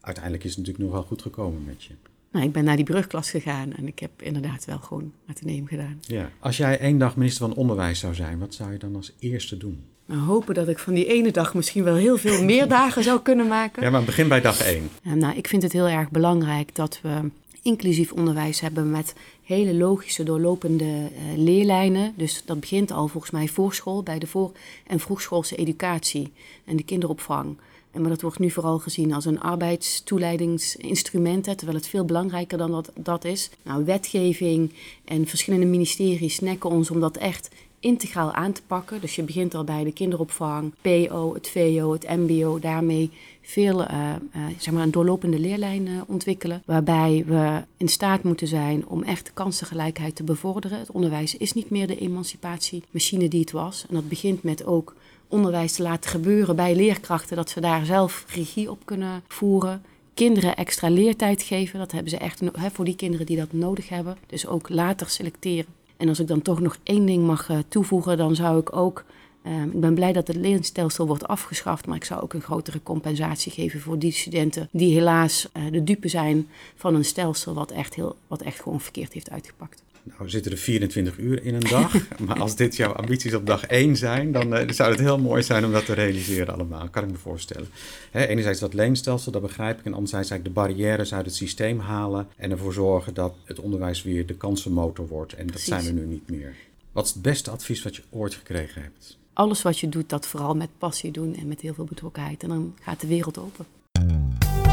Uiteindelijk 0.00 0.44
is 0.44 0.50
het 0.50 0.58
natuurlijk 0.58 0.84
nog 0.84 0.94
wel 0.94 1.06
goed 1.06 1.22
gekomen 1.22 1.64
met 1.64 1.84
je. 1.84 1.94
Nou, 2.36 2.48
ik 2.48 2.54
ben 2.54 2.64
naar 2.64 2.76
die 2.76 2.84
brugklas 2.84 3.30
gegaan 3.30 3.72
en 3.72 3.86
ik 3.86 3.98
heb 3.98 4.22
inderdaad 4.22 4.64
wel 4.64 4.78
gewoon 4.78 5.12
neem 5.40 5.66
gedaan. 5.66 6.00
Ja. 6.00 6.30
Als 6.38 6.56
jij 6.56 6.78
één 6.78 6.98
dag 6.98 7.16
minister 7.16 7.46
van 7.48 7.56
Onderwijs 7.56 7.98
zou 7.98 8.14
zijn, 8.14 8.38
wat 8.38 8.54
zou 8.54 8.72
je 8.72 8.78
dan 8.78 8.96
als 8.96 9.12
eerste 9.18 9.56
doen? 9.56 9.84
Nou, 10.06 10.20
hopen 10.20 10.54
dat 10.54 10.68
ik 10.68 10.78
van 10.78 10.94
die 10.94 11.06
ene 11.06 11.30
dag 11.30 11.54
misschien 11.54 11.84
wel 11.84 11.94
heel 11.94 12.18
veel 12.18 12.44
meer 12.44 12.68
dagen 12.78 13.02
zou 13.02 13.20
kunnen 13.20 13.46
maken. 13.46 13.82
Ja, 13.82 13.90
maar 13.90 14.04
begin 14.04 14.28
bij 14.28 14.40
dag 14.40 14.60
één. 14.60 14.88
nou, 15.02 15.36
ik 15.36 15.48
vind 15.48 15.62
het 15.62 15.72
heel 15.72 15.88
erg 15.88 16.10
belangrijk 16.10 16.74
dat 16.74 17.00
we 17.02 17.30
inclusief 17.62 18.12
onderwijs 18.12 18.60
hebben 18.60 18.90
met 18.90 19.14
hele 19.42 19.74
logische 19.74 20.22
doorlopende 20.22 20.84
uh, 20.84 21.08
leerlijnen. 21.36 22.12
Dus 22.16 22.42
dat 22.44 22.60
begint 22.60 22.90
al 22.90 23.08
volgens 23.08 23.32
mij 23.32 23.48
voorschool, 23.48 24.02
bij 24.02 24.18
de 24.18 24.26
voor- 24.26 24.52
en 24.86 25.00
vroegschoolse 25.00 25.56
educatie 25.56 26.32
en 26.64 26.76
de 26.76 26.82
kinderopvang. 26.84 27.56
Maar 28.00 28.10
dat 28.10 28.20
wordt 28.20 28.38
nu 28.38 28.50
vooral 28.50 28.78
gezien 28.78 29.12
als 29.12 29.24
een 29.24 29.40
arbeidstoeleidingsinstrument, 29.40 31.44
terwijl 31.44 31.76
het 31.76 31.88
veel 31.88 32.04
belangrijker 32.04 32.58
dan 32.58 32.70
dat, 32.70 32.92
dat 32.94 33.24
is. 33.24 33.50
Nou, 33.62 33.84
wetgeving 33.84 34.72
en 35.04 35.26
verschillende 35.26 35.66
ministeries 35.66 36.34
snakken 36.34 36.70
ons 36.70 36.90
om 36.90 37.00
dat 37.00 37.16
echt 37.16 37.48
integraal 37.80 38.32
aan 38.32 38.52
te 38.52 38.62
pakken. 38.66 39.00
Dus 39.00 39.16
je 39.16 39.22
begint 39.22 39.54
al 39.54 39.64
bij 39.64 39.84
de 39.84 39.92
kinderopvang, 39.92 40.72
PO, 40.80 41.34
het 41.34 41.48
VO, 41.48 41.92
het 41.92 42.08
MBO, 42.08 42.58
daarmee 42.58 43.10
veel 43.42 43.80
uh, 43.80 44.14
uh, 44.36 44.46
zeg 44.58 44.74
maar 44.74 44.82
een 44.82 44.90
doorlopende 44.90 45.38
leerlijn 45.38 45.86
uh, 45.86 46.00
ontwikkelen. 46.06 46.62
Waarbij 46.64 47.24
we 47.26 47.62
in 47.76 47.88
staat 47.88 48.22
moeten 48.22 48.46
zijn 48.46 48.88
om 48.88 49.02
echt 49.02 49.30
kansengelijkheid 49.34 50.16
te 50.16 50.22
bevorderen. 50.22 50.78
Het 50.78 50.90
onderwijs 50.90 51.36
is 51.36 51.52
niet 51.52 51.70
meer 51.70 51.86
de 51.86 51.98
emancipatiemachine 51.98 53.28
die 53.28 53.40
het 53.40 53.50
was. 53.50 53.84
En 53.88 53.94
dat 53.94 54.08
begint 54.08 54.42
met 54.42 54.64
ook 54.64 54.94
onderwijs 55.28 55.72
te 55.72 55.82
laten 55.82 56.10
gebeuren 56.10 56.56
bij 56.56 56.74
leerkrachten, 56.74 57.36
dat 57.36 57.50
ze 57.50 57.60
daar 57.60 57.84
zelf 57.84 58.24
regie 58.28 58.70
op 58.70 58.78
kunnen 58.84 59.22
voeren. 59.28 59.82
Kinderen 60.14 60.56
extra 60.56 60.88
leertijd 60.88 61.42
geven, 61.42 61.78
dat 61.78 61.92
hebben 61.92 62.10
ze 62.10 62.16
echt 62.16 62.42
voor 62.72 62.84
die 62.84 62.96
kinderen 62.96 63.26
die 63.26 63.36
dat 63.36 63.52
nodig 63.52 63.88
hebben. 63.88 64.16
Dus 64.26 64.46
ook 64.46 64.68
later 64.68 65.08
selecteren. 65.08 65.74
En 65.96 66.08
als 66.08 66.20
ik 66.20 66.26
dan 66.26 66.42
toch 66.42 66.60
nog 66.60 66.76
één 66.82 67.06
ding 67.06 67.26
mag 67.26 67.48
uh, 67.48 67.58
toevoegen, 67.68 68.16
dan 68.16 68.34
zou 68.34 68.60
ik 68.60 68.76
ook. 68.76 69.04
Uh, 69.42 69.62
ik 69.62 69.80
ben 69.80 69.94
blij 69.94 70.12
dat 70.12 70.26
het 70.26 70.36
leenstelsel 70.36 71.06
wordt 71.06 71.28
afgeschaft, 71.28 71.86
maar 71.86 71.96
ik 71.96 72.04
zou 72.04 72.22
ook 72.22 72.32
een 72.32 72.40
grotere 72.40 72.82
compensatie 72.82 73.52
geven 73.52 73.80
voor 73.80 73.98
die 73.98 74.12
studenten 74.12 74.68
die 74.72 74.94
helaas 74.94 75.48
uh, 75.56 75.72
de 75.72 75.84
dupe 75.84 76.08
zijn 76.08 76.48
van 76.74 76.94
een 76.94 77.04
stelsel 77.04 77.54
wat 77.54 77.70
echt, 77.70 77.94
heel, 77.94 78.16
wat 78.26 78.42
echt 78.42 78.60
gewoon 78.60 78.80
verkeerd 78.80 79.12
heeft 79.12 79.30
uitgepakt. 79.30 79.82
Nou 80.14 80.30
zitten 80.30 80.52
er 80.52 80.58
24 80.58 81.18
uur 81.18 81.44
in 81.44 81.54
een 81.54 81.60
dag, 81.60 81.94
maar 82.26 82.40
als 82.40 82.56
dit 82.56 82.76
jouw 82.76 82.92
ambities 82.92 83.34
op 83.34 83.46
dag 83.46 83.64
1 83.64 83.96
zijn, 83.96 84.32
dan 84.32 84.56
uh, 84.56 84.70
zou 84.70 84.90
het 84.90 85.00
heel 85.00 85.18
mooi 85.18 85.42
zijn 85.42 85.64
om 85.64 85.72
dat 85.72 85.84
te 85.84 85.92
realiseren 85.92 86.54
allemaal, 86.54 86.88
kan 86.88 87.04
ik 87.04 87.10
me 87.10 87.16
voorstellen. 87.16 87.68
Hè, 88.10 88.26
enerzijds 88.26 88.60
dat 88.60 88.74
leenstelsel, 88.74 89.32
dat 89.32 89.42
begrijp 89.42 89.78
ik, 89.78 89.84
en 89.84 89.94
anderzijds 89.94 90.30
eigenlijk 90.30 90.56
de 90.56 90.62
barrières 90.62 91.14
uit 91.14 91.26
het 91.26 91.34
systeem 91.34 91.78
halen 91.78 92.28
en 92.36 92.50
ervoor 92.50 92.72
zorgen 92.72 93.14
dat 93.14 93.34
het 93.44 93.60
onderwijs 93.60 94.02
weer 94.02 94.26
de 94.26 94.34
kansenmotor 94.34 95.08
wordt 95.08 95.32
en 95.32 95.46
dat 95.46 95.60
zijn 95.60 95.86
er 95.86 95.92
nu 95.92 96.06
niet 96.06 96.30
meer. 96.30 96.54
Wat 96.92 97.06
is 97.06 97.12
het 97.12 97.22
beste 97.22 97.50
advies 97.50 97.82
wat 97.82 97.96
je 97.96 98.02
ooit 98.10 98.34
gekregen 98.34 98.82
hebt? 98.82 99.18
Alles 99.32 99.62
wat 99.62 99.78
je 99.78 99.88
doet, 99.88 100.08
dat 100.08 100.26
vooral 100.26 100.54
met 100.54 100.68
passie 100.78 101.10
doen 101.10 101.36
en 101.36 101.48
met 101.48 101.60
heel 101.60 101.74
veel 101.74 101.84
betrokkenheid 101.84 102.42
en 102.42 102.48
dan 102.48 102.74
gaat 102.82 103.00
de 103.00 103.06
wereld 103.06 103.38
open. 103.38 103.66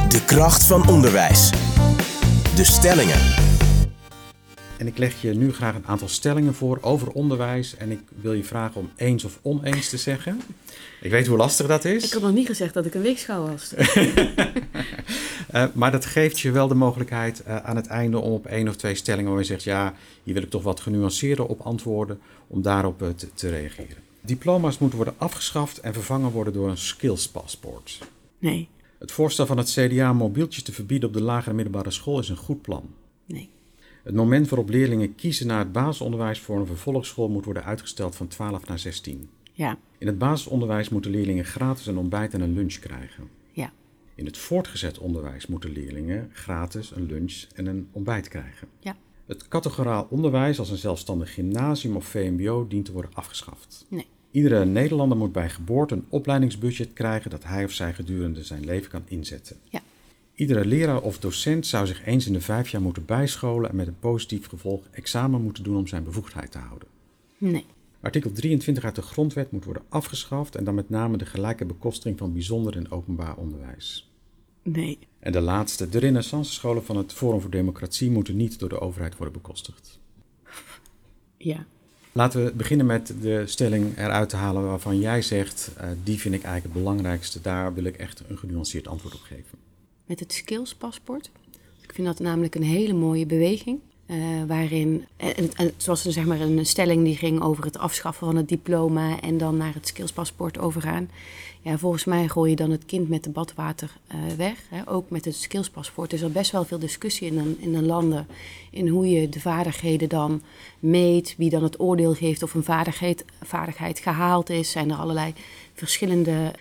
De 0.10 0.24
kracht 0.26 0.64
van 0.64 0.88
onderwijs. 0.88 1.50
De 2.56 2.64
stellingen. 2.64 3.53
En 4.84 4.90
ik 4.90 4.98
leg 4.98 5.22
je 5.22 5.34
nu 5.34 5.54
graag 5.54 5.76
een 5.76 5.86
aantal 5.86 6.08
stellingen 6.08 6.54
voor 6.54 6.78
over 6.82 7.10
onderwijs. 7.10 7.78
En 7.78 7.92
ik 7.92 8.00
wil 8.22 8.34
je 8.34 8.44
vragen 8.44 8.82
om 8.82 8.92
eens 8.96 9.24
of 9.24 9.40
oneens 9.42 9.90
te 9.90 9.98
zeggen. 9.98 10.42
Ik 11.02 11.12
weet 11.12 11.28
hoe 11.28 11.38
lastig 11.38 11.68
dat 11.68 11.86
is. 11.86 12.06
Ik 12.06 12.12
had 12.12 12.22
nog 12.22 12.34
niet 12.34 12.48
gezegd 12.48 12.74
dat 12.74 12.86
ik 12.86 12.94
een 12.94 13.02
weegschaal 13.02 13.50
was. 13.50 13.74
uh, 15.54 15.66
maar 15.74 15.92
dat 15.92 16.06
geeft 16.06 16.40
je 16.40 16.52
wel 16.52 16.68
de 16.68 16.76
mogelijkheid 16.76 17.44
uh, 17.48 17.58
aan 17.58 17.76
het 17.76 17.88
einde 17.88 18.20
om 18.20 18.32
op 18.32 18.46
één 18.46 18.68
of 18.68 18.76
twee 18.76 18.96
stellingen 18.96 19.32
waar 19.32 19.40
je 19.40 19.46
zegt... 19.46 19.64
ja, 19.64 19.94
hier 20.24 20.34
wil 20.34 20.44
ik 20.44 20.50
toch 20.50 20.64
wat 20.64 20.80
genuanceerder 20.80 21.46
op 21.46 21.62
antwoorden, 21.62 22.20
om 22.48 22.62
daarop 22.62 23.02
uh, 23.02 23.10
te, 23.10 23.34
te 23.34 23.50
reageren. 23.50 23.98
Diploma's 24.22 24.78
moeten 24.78 24.98
worden 24.98 25.16
afgeschaft 25.18 25.78
en 25.78 25.94
vervangen 25.94 26.32
worden 26.32 26.54
door 26.54 26.70
een 26.70 26.78
skillspaspoort. 26.78 28.00
Nee. 28.40 28.70
Het 29.00 29.12
voorstel 29.12 29.46
van 29.46 29.58
het 29.58 29.72
CDA 29.72 30.12
om 30.12 30.18
mobieltjes 30.18 30.64
te 30.64 30.72
verbieden 30.72 31.10
op 31.10 31.16
de 31.16 31.22
lagere 31.22 31.56
middelbare 31.56 31.92
school 31.92 32.20
is 32.20 32.30
een 32.30 32.36
goed 32.36 32.62
plan. 32.62 32.90
Nee. 33.26 33.50
Het 34.04 34.16
moment 34.16 34.50
waarop 34.50 34.70
leerlingen 34.70 35.16
kiezen 35.16 35.48
naar 35.48 35.60
het 35.60 35.72
basisonderwijs 35.72 36.40
voor 36.40 36.60
een 36.60 36.66
vervolgschool 36.66 37.30
moet 37.30 37.46
worden 37.46 37.64
uitgesteld 37.64 38.16
van 38.16 38.28
12 38.28 38.68
naar 38.68 38.80
16. 38.80 39.30
Ja. 39.54 39.78
In 39.98 40.08
het 40.08 40.18
basisonderwijs 40.18 40.90
moeten 40.90 41.12
leerlingen 41.12 41.46
gratis 41.46 41.88
een 41.88 41.98
ontbijt 41.98 42.34
en 42.34 42.42
een 42.42 42.54
lunch 42.54 42.80
krijgen. 42.80 43.30
Ja. 43.52 43.72
In 44.16 44.26
het 44.26 44.38
voortgezet 44.38 44.98
onderwijs 44.98 45.48
moeten 45.48 45.72
leerlingen 45.72 46.30
gratis 46.34 46.92
een 46.92 47.06
lunch 47.06 47.44
en 47.56 47.66
een 47.66 47.88
ontbijt 47.92 48.28
krijgen. 48.28 48.68
Ja. 48.80 48.96
Het 49.26 49.48
categoraal 49.48 50.08
onderwijs 50.10 50.60
als 50.60 50.70
een 50.70 50.78
zelfstandig 50.78 51.34
gymnasium 51.34 51.96
of 51.96 52.06
VMBO 52.06 52.68
dient 52.68 52.86
te 52.86 52.92
worden 52.92 53.12
afgeschaft. 53.14 53.86
Nee. 53.88 54.08
Iedere 54.32 54.66
Nederlander 54.66 55.18
moet 55.18 55.32
bij 55.32 55.50
geboorte 55.50 55.94
een 55.94 56.06
opleidingsbudget 56.10 56.94
krijgen 56.94 57.30
dat 57.30 57.44
hij 57.44 57.64
of 57.64 57.72
zij 57.72 57.94
gedurende 57.94 58.44
zijn 58.44 58.66
leven 58.66 58.90
kan 58.90 59.04
inzetten. 59.06 59.58
Ja. 59.70 59.82
Iedere 60.36 60.66
leraar 60.66 61.02
of 61.02 61.20
docent 61.20 61.68
zou 61.68 61.88
zich 61.88 62.06
eens 62.06 62.28
in 62.28 62.34
de 62.34 62.42
vijf 62.42 62.70
jaar 62.70 62.82
moeten 62.82 63.06
bijscholen 63.06 63.70
en 63.70 63.76
met 63.76 63.88
een 63.88 64.00
positief 64.00 64.48
gevolg 64.48 64.88
examen 64.92 65.42
moeten 65.42 65.64
doen 65.64 65.78
om 65.78 65.88
zijn 65.88 66.04
bevoegdheid 66.04 66.52
te 66.52 66.58
houden. 66.58 66.88
Nee. 67.38 67.66
Artikel 68.02 68.32
23 68.32 68.84
uit 68.84 68.96
de 68.96 69.02
Grondwet 69.02 69.52
moet 69.52 69.66
worden 69.66 69.84
afgeschaft 69.90 70.56
en 70.56 70.64
dan 70.64 70.76
met 70.76 70.90
name 70.90 71.18
de 71.18 71.26
gelijke 71.26 71.66
bekosting 71.66 72.18
van 72.18 72.34
bijzonder 72.34 72.76
en 72.76 72.92
openbaar 72.92 73.36
onderwijs. 73.36 74.12
Nee. 74.62 75.00
En 75.20 75.32
de 75.32 75.42
laatste, 75.42 75.90
de 75.90 76.00
renaissancescholen 76.00 76.86
van 76.86 76.98
het 76.98 77.14
Forum 77.14 77.42
voor 77.42 77.50
Democratie 77.50 78.12
moeten 78.12 78.38
niet 78.38 78.60
door 78.60 78.70
de 78.70 78.80
overheid 78.80 79.18
worden 79.18 79.34
bekostigd. 79.34 80.00
Ja. 81.38 81.66
Laten 82.12 82.46
we 82.46 82.54
beginnen 82.54 82.86
met 82.86 83.14
de 83.22 83.48
stelling 83.48 83.98
eruit 83.98 84.30
te 84.30 84.36
halen 84.36 84.64
waarvan 84.64 85.00
jij 85.00 85.22
zegt, 85.22 85.72
uh, 85.78 85.88
die 86.04 86.20
vind 86.20 86.36
ik 86.36 86.44
eigenlijk 86.44 86.74
het 86.74 86.84
belangrijkste, 86.84 87.42
daar 87.42 87.74
wil 87.74 87.84
ik 87.84 87.98
echt 87.98 88.24
een 88.28 88.38
genuanceerd 88.38 88.88
antwoord 88.88 89.14
op 89.14 89.22
geven 89.22 89.58
met 90.06 90.20
het 90.20 90.34
skillspaspoort. 90.34 91.30
Ik 91.82 91.94
vind 91.94 92.08
dat 92.08 92.20
namelijk 92.20 92.56
een 92.56 92.64
hele 92.64 92.94
mooie 92.94 93.26
beweging. 93.26 93.80
Uh, 94.06 94.18
waarin, 94.48 95.06
en, 95.18 95.50
het 95.56 95.86
was 95.86 96.02
zeg 96.02 96.26
maar 96.26 96.42
een 96.42 96.66
stelling 96.66 97.04
die 97.04 97.16
ging 97.16 97.42
over 97.42 97.64
het 97.64 97.78
afschaffen 97.78 98.28
van 98.28 98.36
het 98.36 98.48
diploma 98.48 99.20
en 99.20 99.38
dan 99.38 99.58
naar 99.58 99.74
het 99.74 99.88
skillspaspoort 99.88 100.60
overgaan. 100.60 101.10
Ja, 101.62 101.78
volgens 101.78 102.06
mij 102.06 102.28
gooi 102.28 102.50
je 102.50 102.56
dan 102.56 102.72
het 102.72 102.86
kind 102.86 103.10
met 103.10 103.24
de 103.24 103.30
badwater 103.30 103.98
uh, 104.08 104.34
weg. 104.38 104.58
Hè. 104.70 104.90
Ook 104.90 105.10
met 105.10 105.26
het 105.26 105.36
skillspaspoort 105.36 106.14
is 106.14 106.22
er 106.22 106.32
best 106.32 106.52
wel 106.52 106.66
veel 106.66 106.80
discussie 106.80 107.28
in, 107.28 107.38
een, 107.38 107.58
in 107.60 107.72
de 107.72 107.82
landen 107.82 108.28
in 108.72 108.88
hoe 108.88 109.10
je 109.10 109.30
de 109.30 109.40
vaardigheden 109.40 110.10
dan 110.10 110.42
meet, 110.80 111.36
wie 111.38 111.50
dan 111.50 111.64
het 111.64 111.80
oordeel 111.80 112.14
geeft 112.14 112.44
of 112.44 112.54
een 112.54 112.64
vaardigheid, 112.64 113.26
vaardigheid 113.42 114.00
gehaald 114.00 114.50
is. 114.50 114.72
Zijn 114.72 114.92
er 114.92 114.98
allerlei 114.98 115.34
verschillende 115.74 116.54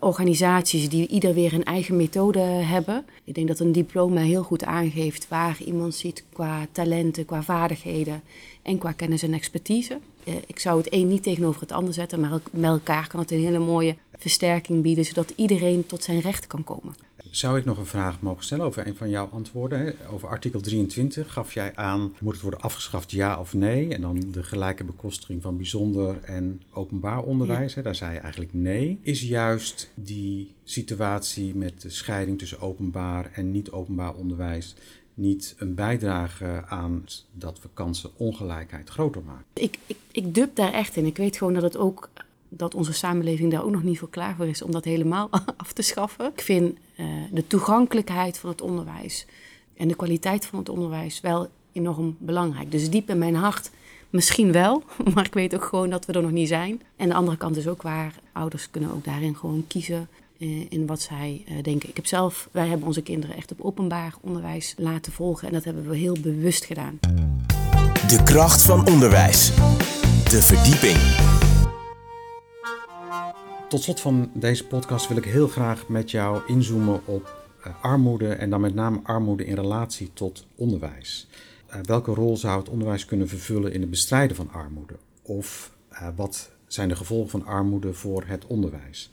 organisaties 0.00 0.88
die 0.88 1.08
ieder 1.08 1.34
weer 1.34 1.52
een 1.52 1.64
eigen 1.64 1.96
methode 1.96 2.40
hebben. 2.40 3.04
Ik 3.24 3.34
denk 3.34 3.48
dat 3.48 3.58
een 3.58 3.72
diploma 3.72 4.20
heel 4.20 4.42
goed 4.42 4.64
aangeeft 4.64 5.28
waar 5.28 5.56
iemand 5.64 5.94
ziet 5.94 6.24
qua 6.32 6.66
talenten, 6.72 7.24
qua 7.24 7.42
vaardigheden 7.42 8.22
en 8.62 8.78
qua 8.78 8.92
kennis 8.92 9.22
en 9.22 9.34
expertise. 9.34 9.98
Eh, 10.24 10.34
ik 10.46 10.58
zou 10.58 10.78
het 10.78 10.92
een 10.92 11.08
niet 11.08 11.22
tegenover 11.22 11.60
het 11.60 11.72
ander 11.72 11.94
zetten, 11.94 12.20
maar 12.20 12.40
met 12.50 12.70
elkaar 12.70 13.08
kan 13.08 13.20
het 13.20 13.30
een 13.30 13.44
hele 13.44 13.58
mooie 13.58 13.96
versterking 14.18 14.82
bieden, 14.82 15.04
zodat 15.04 15.32
iedereen 15.36 15.86
tot 15.86 16.02
zijn 16.04 16.20
recht 16.20 16.46
kan 16.46 16.64
komen. 16.64 16.94
Zou 17.30 17.58
ik 17.58 17.64
nog 17.64 17.78
een 17.78 17.86
vraag 17.86 18.20
mogen 18.20 18.44
stellen 18.44 18.64
over 18.64 18.86
een 18.86 18.96
van 18.96 19.10
jouw 19.10 19.28
antwoorden? 19.32 19.94
Over 20.10 20.28
artikel 20.28 20.60
23 20.60 21.32
gaf 21.32 21.54
jij 21.54 21.76
aan, 21.76 22.14
moet 22.20 22.32
het 22.32 22.42
worden 22.42 22.60
afgeschaft 22.60 23.10
ja 23.10 23.40
of 23.40 23.54
nee? 23.54 23.94
En 23.94 24.00
dan 24.00 24.24
de 24.30 24.42
gelijke 24.42 24.84
bekostiging 24.84 25.42
van 25.42 25.56
bijzonder 25.56 26.22
en 26.22 26.62
openbaar 26.72 27.22
onderwijs. 27.22 27.74
Daar 27.82 27.94
zei 27.94 28.12
je 28.12 28.18
eigenlijk 28.18 28.52
nee. 28.54 28.98
Is 29.02 29.22
juist 29.22 29.90
die 29.94 30.54
situatie 30.64 31.54
met 31.54 31.80
de 31.80 31.90
scheiding 31.90 32.38
tussen 32.38 32.60
openbaar 32.60 33.30
en 33.32 33.50
niet 33.50 33.70
openbaar 33.70 34.14
onderwijs 34.14 34.74
niet 35.14 35.54
een 35.58 35.74
bijdrage 35.74 36.62
aan 36.66 37.04
dat 37.32 37.62
we 37.62 37.68
kansenongelijkheid 37.74 38.88
groter 38.88 39.22
maken? 39.22 39.44
Ik, 39.52 39.78
ik, 39.86 39.96
ik 40.10 40.34
dub 40.34 40.56
daar 40.56 40.72
echt 40.72 40.96
in. 40.96 41.06
Ik 41.06 41.16
weet 41.16 41.36
gewoon 41.36 41.54
dat 41.54 41.62
het 41.62 41.76
ook 41.76 42.08
dat 42.50 42.74
onze 42.74 42.92
samenleving 42.92 43.50
daar 43.50 43.64
ook 43.64 43.70
nog 43.70 43.82
niet 43.82 43.98
voor 43.98 44.10
klaar 44.10 44.34
voor 44.36 44.46
is 44.46 44.62
om 44.62 44.70
dat 44.70 44.84
helemaal 44.84 45.28
af 45.56 45.72
te 45.72 45.82
schaffen. 45.82 46.26
Ik 46.26 46.40
vind 46.40 46.78
uh, 46.96 47.06
de 47.32 47.46
toegankelijkheid 47.46 48.38
van 48.38 48.50
het 48.50 48.60
onderwijs 48.60 49.26
en 49.76 49.88
de 49.88 49.96
kwaliteit 49.96 50.46
van 50.46 50.58
het 50.58 50.68
onderwijs 50.68 51.20
wel 51.20 51.48
enorm 51.72 52.16
belangrijk. 52.18 52.70
Dus 52.70 52.90
diep 52.90 53.10
in 53.10 53.18
mijn 53.18 53.34
hart 53.34 53.70
misschien 54.10 54.52
wel, 54.52 54.82
maar 55.14 55.24
ik 55.24 55.34
weet 55.34 55.54
ook 55.54 55.64
gewoon 55.64 55.90
dat 55.90 56.06
we 56.06 56.12
er 56.12 56.22
nog 56.22 56.30
niet 56.30 56.48
zijn. 56.48 56.82
En 56.96 57.08
de 57.08 57.14
andere 57.14 57.36
kant 57.36 57.56
is 57.56 57.68
ook 57.68 57.82
waar 57.82 58.14
ouders 58.32 58.70
kunnen 58.70 58.92
ook 58.92 59.04
daarin 59.04 59.36
gewoon 59.36 59.64
kiezen 59.68 60.08
uh, 60.38 60.66
in 60.68 60.86
wat 60.86 61.00
zij 61.00 61.44
uh, 61.48 61.62
denken. 61.62 61.88
Ik 61.88 61.96
heb 61.96 62.06
zelf, 62.06 62.48
wij 62.50 62.66
hebben 62.66 62.86
onze 62.86 63.02
kinderen 63.02 63.36
echt 63.36 63.52
op 63.52 63.60
openbaar 63.60 64.14
onderwijs 64.20 64.74
laten 64.76 65.12
volgen 65.12 65.46
en 65.48 65.54
dat 65.54 65.64
hebben 65.64 65.88
we 65.88 65.96
heel 65.96 66.16
bewust 66.20 66.64
gedaan. 66.64 66.98
De 68.08 68.22
kracht 68.24 68.62
van 68.62 68.86
onderwijs. 68.86 69.54
De 70.24 70.42
verdieping. 70.42 71.39
Tot 73.70 73.82
slot 73.82 74.00
van 74.00 74.30
deze 74.34 74.66
podcast 74.66 75.08
wil 75.08 75.16
ik 75.16 75.24
heel 75.24 75.48
graag 75.48 75.88
met 75.88 76.10
jou 76.10 76.42
inzoomen 76.46 77.06
op 77.06 77.46
uh, 77.66 77.72
armoede 77.82 78.28
en 78.28 78.50
dan 78.50 78.60
met 78.60 78.74
name 78.74 79.00
armoede 79.02 79.44
in 79.44 79.54
relatie 79.54 80.10
tot 80.12 80.46
onderwijs. 80.54 81.28
Uh, 81.68 81.76
welke 81.82 82.14
rol 82.14 82.36
zou 82.36 82.58
het 82.58 82.68
onderwijs 82.68 83.04
kunnen 83.04 83.28
vervullen 83.28 83.72
in 83.72 83.80
het 83.80 83.90
bestrijden 83.90 84.36
van 84.36 84.50
armoede? 84.52 84.94
Of 85.22 85.72
uh, 85.92 86.08
wat 86.16 86.50
zijn 86.66 86.88
de 86.88 86.96
gevolgen 86.96 87.30
van 87.30 87.46
armoede 87.46 87.94
voor 87.94 88.24
het 88.26 88.46
onderwijs? 88.46 89.10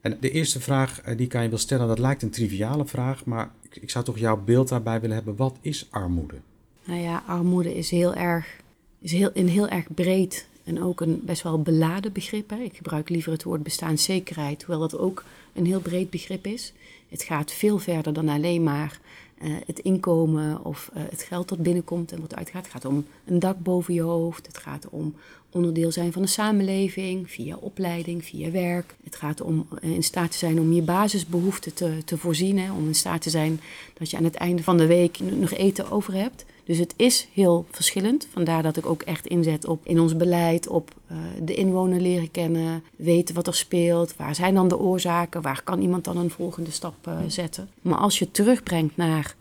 En 0.00 0.16
de 0.20 0.30
eerste 0.30 0.60
vraag 0.60 1.00
die 1.16 1.26
kan 1.26 1.42
je 1.42 1.48
wel 1.48 1.58
stellen, 1.58 1.88
dat 1.88 1.98
lijkt 1.98 2.22
een 2.22 2.30
triviale 2.30 2.86
vraag, 2.86 3.24
maar 3.24 3.50
ik, 3.62 3.76
ik 3.76 3.90
zou 3.90 4.04
toch 4.04 4.18
jouw 4.18 4.42
beeld 4.44 4.68
daarbij 4.68 5.00
willen 5.00 5.16
hebben. 5.16 5.36
Wat 5.36 5.56
is 5.60 5.86
armoede? 5.90 6.36
Nou 6.84 7.00
ja, 7.00 7.22
armoede 7.26 7.74
is 7.74 7.90
heel 7.90 8.14
erg, 8.14 8.56
is 8.98 9.12
heel, 9.12 9.30
een 9.34 9.48
heel 9.48 9.68
erg 9.68 9.86
breed 9.94 10.46
en 10.64 10.82
ook 10.82 11.00
een 11.00 11.20
best 11.24 11.42
wel 11.42 11.62
beladen 11.62 12.12
begrip. 12.12 12.50
Hè. 12.50 12.56
Ik 12.56 12.76
gebruik 12.76 13.08
liever 13.08 13.32
het 13.32 13.42
woord 13.42 13.62
bestaanszekerheid, 13.62 14.62
hoewel 14.62 14.88
dat 14.88 14.98
ook 14.98 15.24
een 15.52 15.66
heel 15.66 15.80
breed 15.80 16.10
begrip 16.10 16.46
is. 16.46 16.72
Het 17.08 17.22
gaat 17.22 17.52
veel 17.52 17.78
verder 17.78 18.12
dan 18.12 18.28
alleen 18.28 18.62
maar 18.62 19.00
uh, 19.42 19.54
het 19.66 19.78
inkomen 19.78 20.64
of 20.64 20.90
uh, 20.96 21.02
het 21.10 21.22
geld 21.22 21.48
dat 21.48 21.62
binnenkomt 21.62 22.12
en 22.12 22.20
wat 22.20 22.34
uitgaat. 22.34 22.62
Het 22.62 22.72
gaat 22.72 22.84
om 22.84 23.06
een 23.24 23.38
dak 23.38 23.58
boven 23.58 23.94
je 23.94 24.02
hoofd. 24.02 24.46
Het 24.46 24.58
gaat 24.58 24.88
om 24.90 25.14
onderdeel 25.50 25.92
zijn 25.92 26.12
van 26.12 26.22
de 26.22 26.28
samenleving 26.28 27.30
via 27.30 27.56
opleiding, 27.56 28.24
via 28.24 28.50
werk. 28.50 28.94
Het 29.04 29.16
gaat 29.16 29.40
om 29.40 29.66
uh, 29.82 29.90
in 29.90 30.02
staat 30.02 30.30
te 30.30 30.38
zijn 30.38 30.60
om 30.60 30.72
je 30.72 30.82
basisbehoeften 30.82 31.74
te, 31.74 31.98
te 32.04 32.18
voorzien. 32.18 32.58
Hè. 32.58 32.72
Om 32.72 32.86
in 32.86 32.94
staat 32.94 33.22
te 33.22 33.30
zijn 33.30 33.60
dat 33.94 34.10
je 34.10 34.16
aan 34.16 34.24
het 34.24 34.34
einde 34.34 34.62
van 34.62 34.76
de 34.76 34.86
week 34.86 35.18
nog 35.18 35.52
eten 35.52 35.90
over 35.90 36.14
hebt. 36.14 36.44
Dus 36.72 36.80
het 36.80 36.94
is 36.96 37.28
heel 37.32 37.66
verschillend. 37.70 38.28
Vandaar 38.30 38.62
dat 38.62 38.76
ik 38.76 38.86
ook 38.86 39.02
echt 39.02 39.26
inzet 39.26 39.66
op 39.66 39.86
in 39.86 40.00
ons 40.00 40.16
beleid, 40.16 40.68
op 40.68 40.94
uh, 41.10 41.18
de 41.42 41.54
inwoner 41.54 42.00
leren 42.00 42.30
kennen, 42.30 42.82
weten 42.96 43.34
wat 43.34 43.46
er 43.46 43.54
speelt, 43.54 44.16
waar 44.16 44.34
zijn 44.34 44.54
dan 44.54 44.68
de 44.68 44.78
oorzaken, 44.78 45.42
waar 45.42 45.62
kan 45.62 45.80
iemand 45.80 46.04
dan 46.04 46.16
een 46.16 46.30
volgende 46.30 46.70
stap 46.70 46.94
uh, 47.08 47.14
zetten. 47.26 47.68
Maar 47.82 47.98
als 47.98 48.18
je 48.18 48.30
terugbrengt 48.30 48.96
naar 48.96 49.34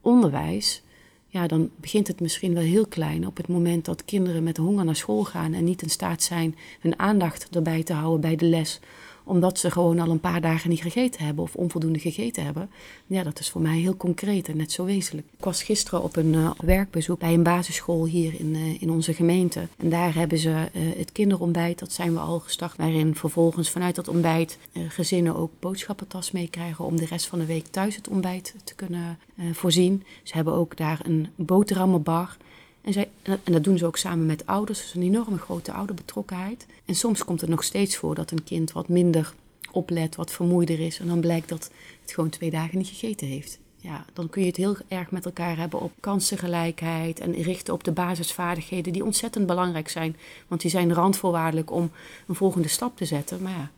onderwijs, 0.00 0.82
ja, 1.28 1.46
dan 1.46 1.70
begint 1.76 2.06
het 2.06 2.20
misschien 2.20 2.54
wel 2.54 2.62
heel 2.62 2.86
klein. 2.86 3.26
Op 3.26 3.36
het 3.36 3.48
moment 3.48 3.84
dat 3.84 4.04
kinderen 4.04 4.42
met 4.42 4.56
honger 4.56 4.84
naar 4.84 4.96
school 4.96 5.24
gaan 5.24 5.52
en 5.52 5.64
niet 5.64 5.82
in 5.82 5.90
staat 5.90 6.22
zijn 6.22 6.56
hun 6.80 6.98
aandacht 6.98 7.48
erbij 7.50 7.82
te 7.82 7.92
houden 7.92 8.20
bij 8.20 8.36
de 8.36 8.46
les 8.46 8.80
omdat 9.24 9.58
ze 9.58 9.70
gewoon 9.70 9.98
al 9.98 10.10
een 10.10 10.20
paar 10.20 10.40
dagen 10.40 10.70
niet 10.70 10.82
gegeten 10.82 11.24
hebben 11.24 11.44
of 11.44 11.54
onvoldoende 11.54 11.98
gegeten 11.98 12.44
hebben. 12.44 12.70
Ja, 13.06 13.22
dat 13.22 13.38
is 13.38 13.50
voor 13.50 13.60
mij 13.60 13.78
heel 13.78 13.96
concreet 13.96 14.48
en 14.48 14.56
net 14.56 14.72
zo 14.72 14.84
wezenlijk. 14.84 15.26
Ik 15.38 15.44
was 15.44 15.62
gisteren 15.62 16.02
op 16.02 16.16
een 16.16 16.32
uh, 16.32 16.50
werkbezoek 16.58 17.18
bij 17.18 17.34
een 17.34 17.42
basisschool 17.42 18.06
hier 18.06 18.40
in, 18.40 18.54
uh, 18.54 18.82
in 18.82 18.90
onze 18.90 19.14
gemeente. 19.14 19.68
En 19.76 19.88
daar 19.88 20.14
hebben 20.14 20.38
ze 20.38 20.50
uh, 20.50 20.82
het 20.96 21.12
kinderontbijt, 21.12 21.78
dat 21.78 21.92
zijn 21.92 22.12
we 22.12 22.18
al 22.18 22.40
gestart. 22.40 22.76
Waarin 22.76 23.14
vervolgens 23.14 23.70
vanuit 23.70 23.94
dat 23.94 24.08
ontbijt 24.08 24.58
gezinnen 24.88 25.36
ook 25.36 25.50
boodschappentas 25.60 26.30
meekrijgen 26.30 26.84
om 26.84 26.96
de 26.96 27.06
rest 27.06 27.26
van 27.26 27.38
de 27.38 27.46
week 27.46 27.66
thuis 27.66 27.96
het 27.96 28.08
ontbijt 28.08 28.54
te 28.64 28.74
kunnen 28.74 29.18
voorzien. 29.52 30.02
Ze 30.22 30.34
hebben 30.34 30.54
ook 30.54 30.76
daar 30.76 31.00
een 31.02 31.28
boterhammenbar. 31.36 32.36
En, 32.84 32.92
zij, 32.92 33.08
en 33.22 33.52
dat 33.52 33.64
doen 33.64 33.78
ze 33.78 33.86
ook 33.86 33.96
samen 33.96 34.26
met 34.26 34.46
ouders. 34.46 34.80
Dus 34.80 34.94
een 34.94 35.02
enorme 35.02 35.38
grote 35.38 35.72
ouderbetrokkenheid. 35.72 36.66
En 36.84 36.94
soms 36.94 37.24
komt 37.24 37.40
het 37.40 37.50
nog 37.50 37.64
steeds 37.64 37.96
voor 37.96 38.14
dat 38.14 38.30
een 38.30 38.44
kind 38.44 38.72
wat 38.72 38.88
minder 38.88 39.34
oplet, 39.70 40.16
wat 40.16 40.30
vermoeider 40.30 40.80
is. 40.80 40.98
En 40.98 41.06
dan 41.06 41.20
blijkt 41.20 41.48
dat 41.48 41.70
het 42.02 42.12
gewoon 42.12 42.30
twee 42.30 42.50
dagen 42.50 42.78
niet 42.78 42.88
gegeten 42.88 43.26
heeft. 43.26 43.58
Ja, 43.76 44.04
dan 44.12 44.30
kun 44.30 44.40
je 44.40 44.48
het 44.48 44.56
heel 44.56 44.76
erg 44.88 45.10
met 45.10 45.24
elkaar 45.24 45.56
hebben 45.56 45.80
op 45.80 45.92
kansengelijkheid 46.00 47.20
en 47.20 47.32
richten 47.32 47.74
op 47.74 47.84
de 47.84 47.92
basisvaardigheden 47.92 48.92
die 48.92 49.04
ontzettend 49.04 49.46
belangrijk 49.46 49.88
zijn. 49.88 50.16
Want 50.48 50.60
die 50.60 50.70
zijn 50.70 50.92
randvoorwaardelijk 50.92 51.70
om 51.70 51.90
een 52.26 52.34
volgende 52.34 52.68
stap 52.68 52.96
te 52.96 53.04
zetten. 53.04 53.42
Maar 53.42 53.52
ja, 53.52 53.70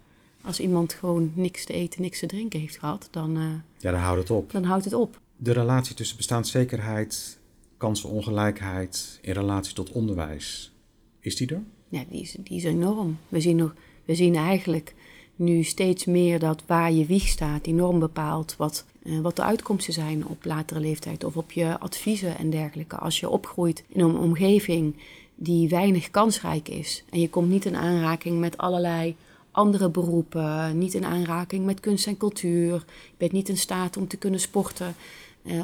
als 0.43 0.61
iemand 0.61 0.93
gewoon 0.93 1.33
niks 1.35 1.65
te 1.65 1.73
eten, 1.73 2.03
niks 2.03 2.19
te 2.19 2.27
drinken 2.27 2.61
heeft 2.61 2.79
gehad, 2.79 3.09
dan, 3.11 3.37
uh, 3.37 3.43
ja, 3.79 3.91
dan 3.91 4.01
houdt 4.01 4.21
het 4.21 4.31
op. 4.31 4.53
Dan 4.53 4.65
houdt 4.65 4.85
het 4.85 4.95
op. 4.95 5.21
De 5.37 5.53
relatie 5.53 5.95
tussen 5.95 6.17
bestaanszekerheid 6.17 7.39
kansenongelijkheid 7.77 9.19
in 9.23 9.33
relatie 9.33 9.75
tot 9.75 9.93
onderwijs, 9.93 10.73
is 11.21 11.37
die 11.37 11.49
er? 11.49 11.63
Ja, 11.89 12.05
die 12.11 12.21
is, 12.21 12.37
die 12.39 12.57
is 12.57 12.65
enorm. 12.65 13.19
We 13.29 13.41
zien, 13.41 13.57
nog, 13.57 13.75
we 14.05 14.15
zien 14.15 14.35
eigenlijk 14.35 14.95
nu 15.37 15.63
steeds 15.63 16.05
meer 16.05 16.39
dat 16.39 16.63
waar 16.67 16.93
je 16.93 17.07
wieg 17.07 17.27
staat 17.27 17.67
enorm 17.67 17.99
bepaalt 17.99 18.55
wat, 18.57 18.85
uh, 19.03 19.21
wat 19.21 19.37
de 19.37 19.43
uitkomsten 19.43 19.93
zijn 19.93 20.27
op 20.27 20.45
latere 20.45 20.81
leeftijd 20.81 21.25
of 21.25 21.37
op 21.37 21.53
je 21.53 21.79
adviezen 21.79 22.39
en 22.39 22.51
dergelijke. 22.51 22.97
Als 22.97 23.21
je 23.21 23.29
opgroeit 23.29 23.85
in 23.89 24.01
een 24.01 24.17
omgeving 24.17 24.97
die 25.35 25.69
weinig 25.69 26.11
kansrijk 26.11 26.69
is 26.69 27.05
en 27.11 27.21
je 27.21 27.31
komt 27.31 27.49
niet 27.49 27.65
in 27.65 27.77
aanraking 27.77 28.39
met 28.39 28.59
allerlei 28.59 29.17
andere 29.51 29.91
beroepen, 29.91 30.79
niet 30.79 30.95
in 30.95 31.05
aanraking 31.05 31.65
met 31.65 31.81
kunst 31.81 32.07
en 32.07 32.17
cultuur, 32.17 32.73
je 32.75 33.15
bent 33.17 33.33
niet 33.33 33.49
in 33.49 33.57
staat 33.57 33.97
om 33.97 34.09
te 34.09 34.17
kunnen 34.17 34.41
sporten, 34.41 34.95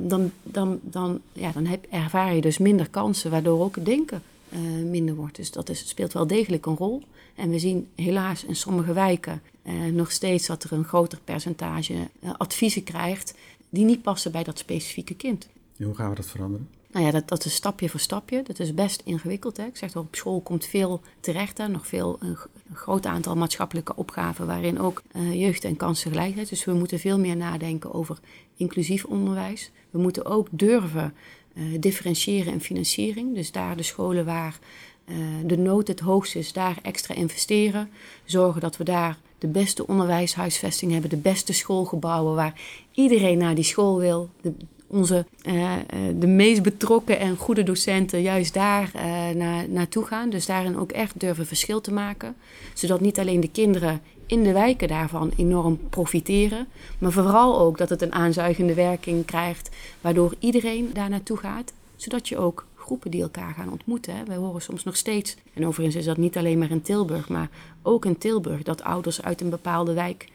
dan, 0.03 0.31
dan, 0.43 0.81
dan, 0.83 1.21
ja, 1.33 1.53
dan 1.53 1.67
heb, 1.67 1.87
ervaar 1.91 2.35
je 2.35 2.41
dus 2.41 2.59
minder 2.59 2.91
kansen, 2.91 3.31
waardoor 3.31 3.61
ook 3.61 3.75
het 3.75 3.85
denken 3.85 4.23
uh, 4.53 4.59
minder 4.85 5.15
wordt. 5.15 5.37
Dus 5.37 5.51
dat 5.51 5.69
is, 5.69 5.89
speelt 5.89 6.13
wel 6.13 6.27
degelijk 6.27 6.67
een 6.67 6.77
rol. 6.77 7.03
En 7.35 7.51
we 7.51 7.59
zien 7.59 7.89
helaas 7.95 8.45
in 8.45 8.57
sommige 8.57 8.93
wijken 8.93 9.43
uh, 9.63 9.85
nog 9.85 10.13
steeds 10.13 10.47
dat 10.47 10.65
er 10.65 10.73
een 10.73 10.85
groter 10.85 11.19
percentage 11.25 11.95
adviezen 12.37 12.83
krijgt 12.83 13.35
die 13.69 13.85
niet 13.85 14.03
passen 14.03 14.33
bij 14.33 14.43
dat 14.43 14.59
specifieke 14.59 15.15
kind. 15.15 15.49
En 15.77 15.85
hoe 15.85 15.95
gaan 15.95 16.11
we 16.11 16.15
dat 16.15 16.27
veranderen? 16.27 16.69
Nou 16.93 17.05
ja, 17.05 17.11
dat, 17.11 17.29
dat 17.29 17.45
is 17.45 17.55
stapje 17.55 17.89
voor 17.89 18.01
stapje. 18.01 18.43
Dat 18.43 18.59
is 18.59 18.75
best 18.75 19.03
ingewikkeld. 19.05 19.57
Hè? 19.57 19.65
Ik 19.65 19.77
zeg 19.77 19.95
al, 19.95 20.03
op 20.03 20.15
school 20.15 20.41
komt 20.41 20.67
veel 20.67 21.01
terecht. 21.21 21.59
Hè? 21.59 21.69
Nog 21.69 21.87
veel, 21.87 22.17
een, 22.21 22.37
groot 22.75 23.07
aantal 23.07 23.37
maatschappelijke 23.37 23.97
opgaven 23.97 24.47
waarin 24.47 24.81
ook 24.81 25.03
uh, 25.17 25.41
jeugd- 25.41 25.65
en 25.65 25.77
kansengelijkheid. 25.77 26.49
Dus 26.49 26.65
we 26.65 26.73
moeten 26.73 26.99
veel 26.99 27.19
meer 27.19 27.37
nadenken 27.37 27.95
over 27.95 28.19
inclusief 28.57 29.05
onderwijs. 29.05 29.71
We 29.91 29.99
moeten 29.99 30.25
ook 30.25 30.49
durven 30.51 31.15
uh, 31.55 31.81
differentiëren 31.81 32.53
in 32.53 32.61
financiering. 32.61 33.35
Dus 33.35 33.53
daar 33.53 33.77
de 33.77 33.83
scholen 33.83 34.25
waar 34.25 34.59
uh, 35.05 35.17
de 35.45 35.59
nood 35.59 35.89
het 35.89 36.01
hoogst 36.01 36.37
is, 36.37 36.53
daar 36.53 36.79
extra 36.83 37.15
investeren. 37.15 37.91
Zorgen 38.25 38.61
dat 38.61 38.77
we 38.77 38.85
daar 38.85 39.19
de 39.39 39.49
beste 39.49 39.87
onderwijshuisvesting 39.87 40.93
hebben, 40.93 41.11
de 41.11 41.17
beste 41.17 41.53
schoolgebouwen 41.53 42.35
waar 42.35 42.61
iedereen 42.93 43.39
naar 43.39 43.55
die 43.55 43.65
school 43.65 43.99
wil. 43.99 44.31
De, 44.41 44.53
onze, 44.93 45.27
uh, 45.47 45.73
de 46.19 46.27
meest 46.27 46.63
betrokken 46.63 47.19
en 47.19 47.37
goede 47.37 47.63
docenten 47.63 48.23
juist 48.23 48.55
daar 48.55 48.91
na, 49.35 49.67
naartoe 49.67 50.05
gaan. 50.05 50.31
Dus 50.31 50.47
daarin 50.47 50.79
ook 50.79 50.93
echt 50.93 51.21
durven 51.21 51.47
verschil 51.47 51.81
te 51.81 51.93
maken. 51.93 52.35
Zodat 52.75 53.01
niet 53.01 53.19
alleen 53.19 53.41
de 53.41 53.51
kinderen 53.51 54.01
in 54.27 54.43
de 54.43 54.53
wijken 54.53 54.89
daarvan 54.89 55.33
enorm 55.37 55.79
profiteren. 55.91 56.67
Maar 56.99 57.13
vooral 57.13 57.59
ook 57.59 57.79
dat 57.79 57.89
het 57.89 58.03
een 58.03 58.13
aanzuigende 58.13 58.75
werking 58.75 59.25
krijgt, 59.25 59.71
waardoor 60.01 60.35
iedereen 60.39 60.91
daar 60.93 61.11
naartoe 61.11 61.37
gaat. 61.37 61.73
Zodat 61.97 62.29
je 62.29 62.39
ook 62.39 62.67
groepen 62.77 63.11
die 63.11 63.23
elkaar 63.23 63.55
gaan 63.55 63.71
ontmoeten. 63.71 64.15
Wij 64.27 64.37
horen 64.37 64.63
soms 64.63 64.85
nog 64.85 64.97
steeds, 64.97 65.37
en 65.55 65.67
overigens 65.67 65.97
is 65.97 66.05
dat 66.05 66.17
niet 66.17 66.37
alleen 66.37 66.59
maar 66.59 66.71
in 66.71 66.83
Tilburg, 66.83 67.29
maar 67.29 67.49
ook 67.83 68.05
in 68.05 68.19
Tilburg, 68.19 68.63
dat 68.63 68.83
ouders 68.83 69.23
uit 69.23 69.41
een 69.41 69.51
bepaalde 69.51 69.93
wijk 69.93 70.29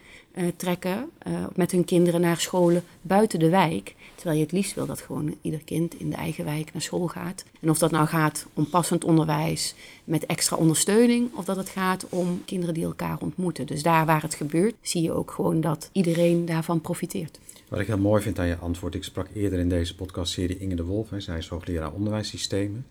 trekken 0.55 1.09
met 1.55 1.71
hun 1.71 1.85
kinderen 1.85 2.21
naar 2.21 2.37
scholen 2.37 2.83
buiten 3.01 3.39
de 3.39 3.49
wijk. 3.49 3.95
Terwijl 4.17 4.37
je 4.37 4.43
het 4.43 4.53
liefst 4.53 4.73
wil 4.73 4.85
dat 4.85 5.01
gewoon 5.01 5.35
ieder 5.41 5.63
kind 5.63 5.99
in 5.99 6.09
de 6.09 6.15
eigen 6.15 6.45
wijk 6.45 6.73
naar 6.73 6.81
school 6.81 7.07
gaat. 7.07 7.43
En 7.61 7.69
of 7.69 7.77
dat 7.77 7.91
nou 7.91 8.07
gaat 8.07 8.45
om 8.53 8.69
passend 8.69 9.03
onderwijs 9.03 9.75
met 10.03 10.25
extra 10.25 10.57
ondersteuning, 10.57 11.35
of 11.35 11.45
dat 11.45 11.55
het 11.55 11.69
gaat 11.69 12.09
om 12.09 12.41
kinderen 12.45 12.73
die 12.73 12.83
elkaar 12.83 13.17
ontmoeten. 13.19 13.65
Dus 13.65 13.83
daar 13.83 14.05
waar 14.05 14.21
het 14.21 14.35
gebeurt, 14.35 14.75
zie 14.81 15.01
je 15.01 15.11
ook 15.11 15.31
gewoon 15.31 15.61
dat 15.61 15.89
iedereen 15.91 16.45
daarvan 16.45 16.81
profiteert. 16.81 17.39
Wat 17.67 17.79
ik 17.79 17.87
heel 17.87 17.97
mooi 17.97 18.21
vind 18.21 18.39
aan 18.39 18.47
je 18.47 18.57
antwoord, 18.57 18.95
ik 18.95 19.03
sprak 19.03 19.27
eerder 19.33 19.59
in 19.59 19.69
deze 19.69 19.95
podcastserie 19.95 20.57
Inge 20.57 20.75
de 20.75 20.83
Wolf, 20.83 21.09
hè, 21.09 21.19
zij 21.19 21.37
is 21.37 21.47
hoogleraar 21.47 21.93
onderwijssystemen. 21.93 22.85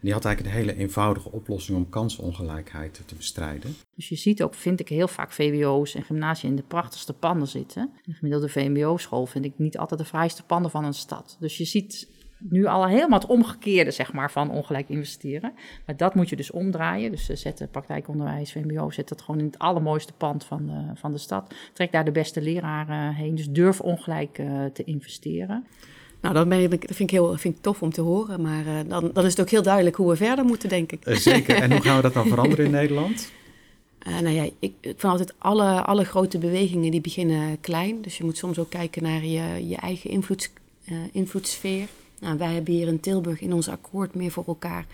Die 0.00 0.12
had 0.12 0.24
eigenlijk 0.24 0.56
een 0.56 0.62
hele 0.62 0.78
eenvoudige 0.78 1.32
oplossing 1.32 1.78
om 1.78 1.88
kansenongelijkheid 1.88 3.02
te 3.06 3.14
bestrijden. 3.14 3.74
Dus 3.94 4.08
je 4.08 4.16
ziet 4.16 4.42
ook, 4.42 4.54
vind 4.54 4.80
ik, 4.80 4.88
heel 4.88 5.08
vaak 5.08 5.32
VWO's 5.32 5.94
en 5.94 6.02
gymnasia 6.02 6.48
in 6.48 6.56
de 6.56 6.62
prachtigste 6.62 7.12
panden 7.12 7.48
zitten. 7.48 7.90
De 8.04 8.12
gemiddelde 8.12 8.48
VMBO-school 8.48 9.26
vind 9.26 9.44
ik 9.44 9.52
niet 9.56 9.78
altijd 9.78 10.00
de 10.00 10.06
fraaiste 10.06 10.42
panden 10.42 10.70
van 10.70 10.84
een 10.84 10.94
stad. 10.94 11.36
Dus 11.40 11.56
je 11.56 11.64
ziet 11.64 12.08
nu 12.40 12.66
al 12.66 12.86
helemaal 12.86 13.18
het 13.18 13.28
omgekeerde 13.28 13.90
zeg 13.90 14.12
maar, 14.12 14.30
van 14.30 14.50
ongelijk 14.50 14.88
investeren. 14.88 15.52
Maar 15.86 15.96
dat 15.96 16.14
moet 16.14 16.28
je 16.28 16.36
dus 16.36 16.50
omdraaien. 16.50 17.10
Dus 17.10 17.26
zet 17.26 17.68
praktijkonderwijs, 17.70 18.52
VMBO, 18.52 18.90
zet 18.90 19.08
dat 19.08 19.22
gewoon 19.22 19.40
in 19.40 19.46
het 19.46 19.58
allermooiste 19.58 20.12
pand 20.12 20.44
van 20.44 20.66
de, 20.66 21.00
van 21.00 21.12
de 21.12 21.18
stad. 21.18 21.54
Trek 21.72 21.92
daar 21.92 22.04
de 22.04 22.12
beste 22.12 22.42
leraren 22.42 23.14
heen. 23.14 23.34
Dus 23.34 23.50
durf 23.50 23.80
ongelijk 23.80 24.38
uh, 24.38 24.64
te 24.64 24.84
investeren. 24.84 25.66
Nou, 26.20 26.46
ben 26.46 26.60
ik, 26.60 26.70
dat 26.70 26.96
vind 26.96 26.98
ik 26.98 27.10
heel 27.10 27.36
vind 27.36 27.56
ik 27.56 27.62
tof 27.62 27.82
om 27.82 27.92
te 27.92 28.00
horen. 28.00 28.42
Maar 28.42 28.66
uh, 28.66 28.72
dan, 28.88 29.10
dan 29.12 29.24
is 29.24 29.30
het 29.30 29.40
ook 29.40 29.50
heel 29.50 29.62
duidelijk 29.62 29.96
hoe 29.96 30.08
we 30.08 30.16
verder 30.16 30.44
moeten, 30.44 30.68
denk 30.68 30.92
ik. 30.92 31.02
Zeker. 31.04 31.56
En 31.56 31.72
hoe 31.72 31.80
gaan 31.80 31.96
we 31.96 32.02
dat 32.02 32.12
dan 32.12 32.28
veranderen 32.28 32.64
in 32.64 32.70
Nederland? 32.70 33.30
Uh, 34.08 34.18
nou 34.24 34.34
ja, 34.34 34.42
ik, 34.42 34.52
ik 34.58 34.72
vind 34.80 35.04
altijd 35.04 35.34
alle, 35.38 35.82
alle 35.82 36.04
grote 36.04 36.38
bewegingen 36.38 36.90
die 36.90 37.00
beginnen 37.00 37.60
klein. 37.60 38.02
Dus 38.02 38.18
je 38.18 38.24
moet 38.24 38.36
soms 38.36 38.58
ook 38.58 38.70
kijken 38.70 39.02
naar 39.02 39.24
je, 39.24 39.68
je 39.68 39.76
eigen 39.76 40.10
invloeds, 40.10 40.50
uh, 40.84 40.96
invloedssfeer. 41.12 41.88
Nou, 42.20 42.38
wij 42.38 42.52
hebben 42.52 42.74
hier 42.74 42.88
in 42.88 43.00
Tilburg 43.00 43.40
in 43.40 43.52
ons 43.52 43.68
akkoord 43.68 44.14
meer 44.14 44.30
voor 44.30 44.44
elkaar 44.46 44.86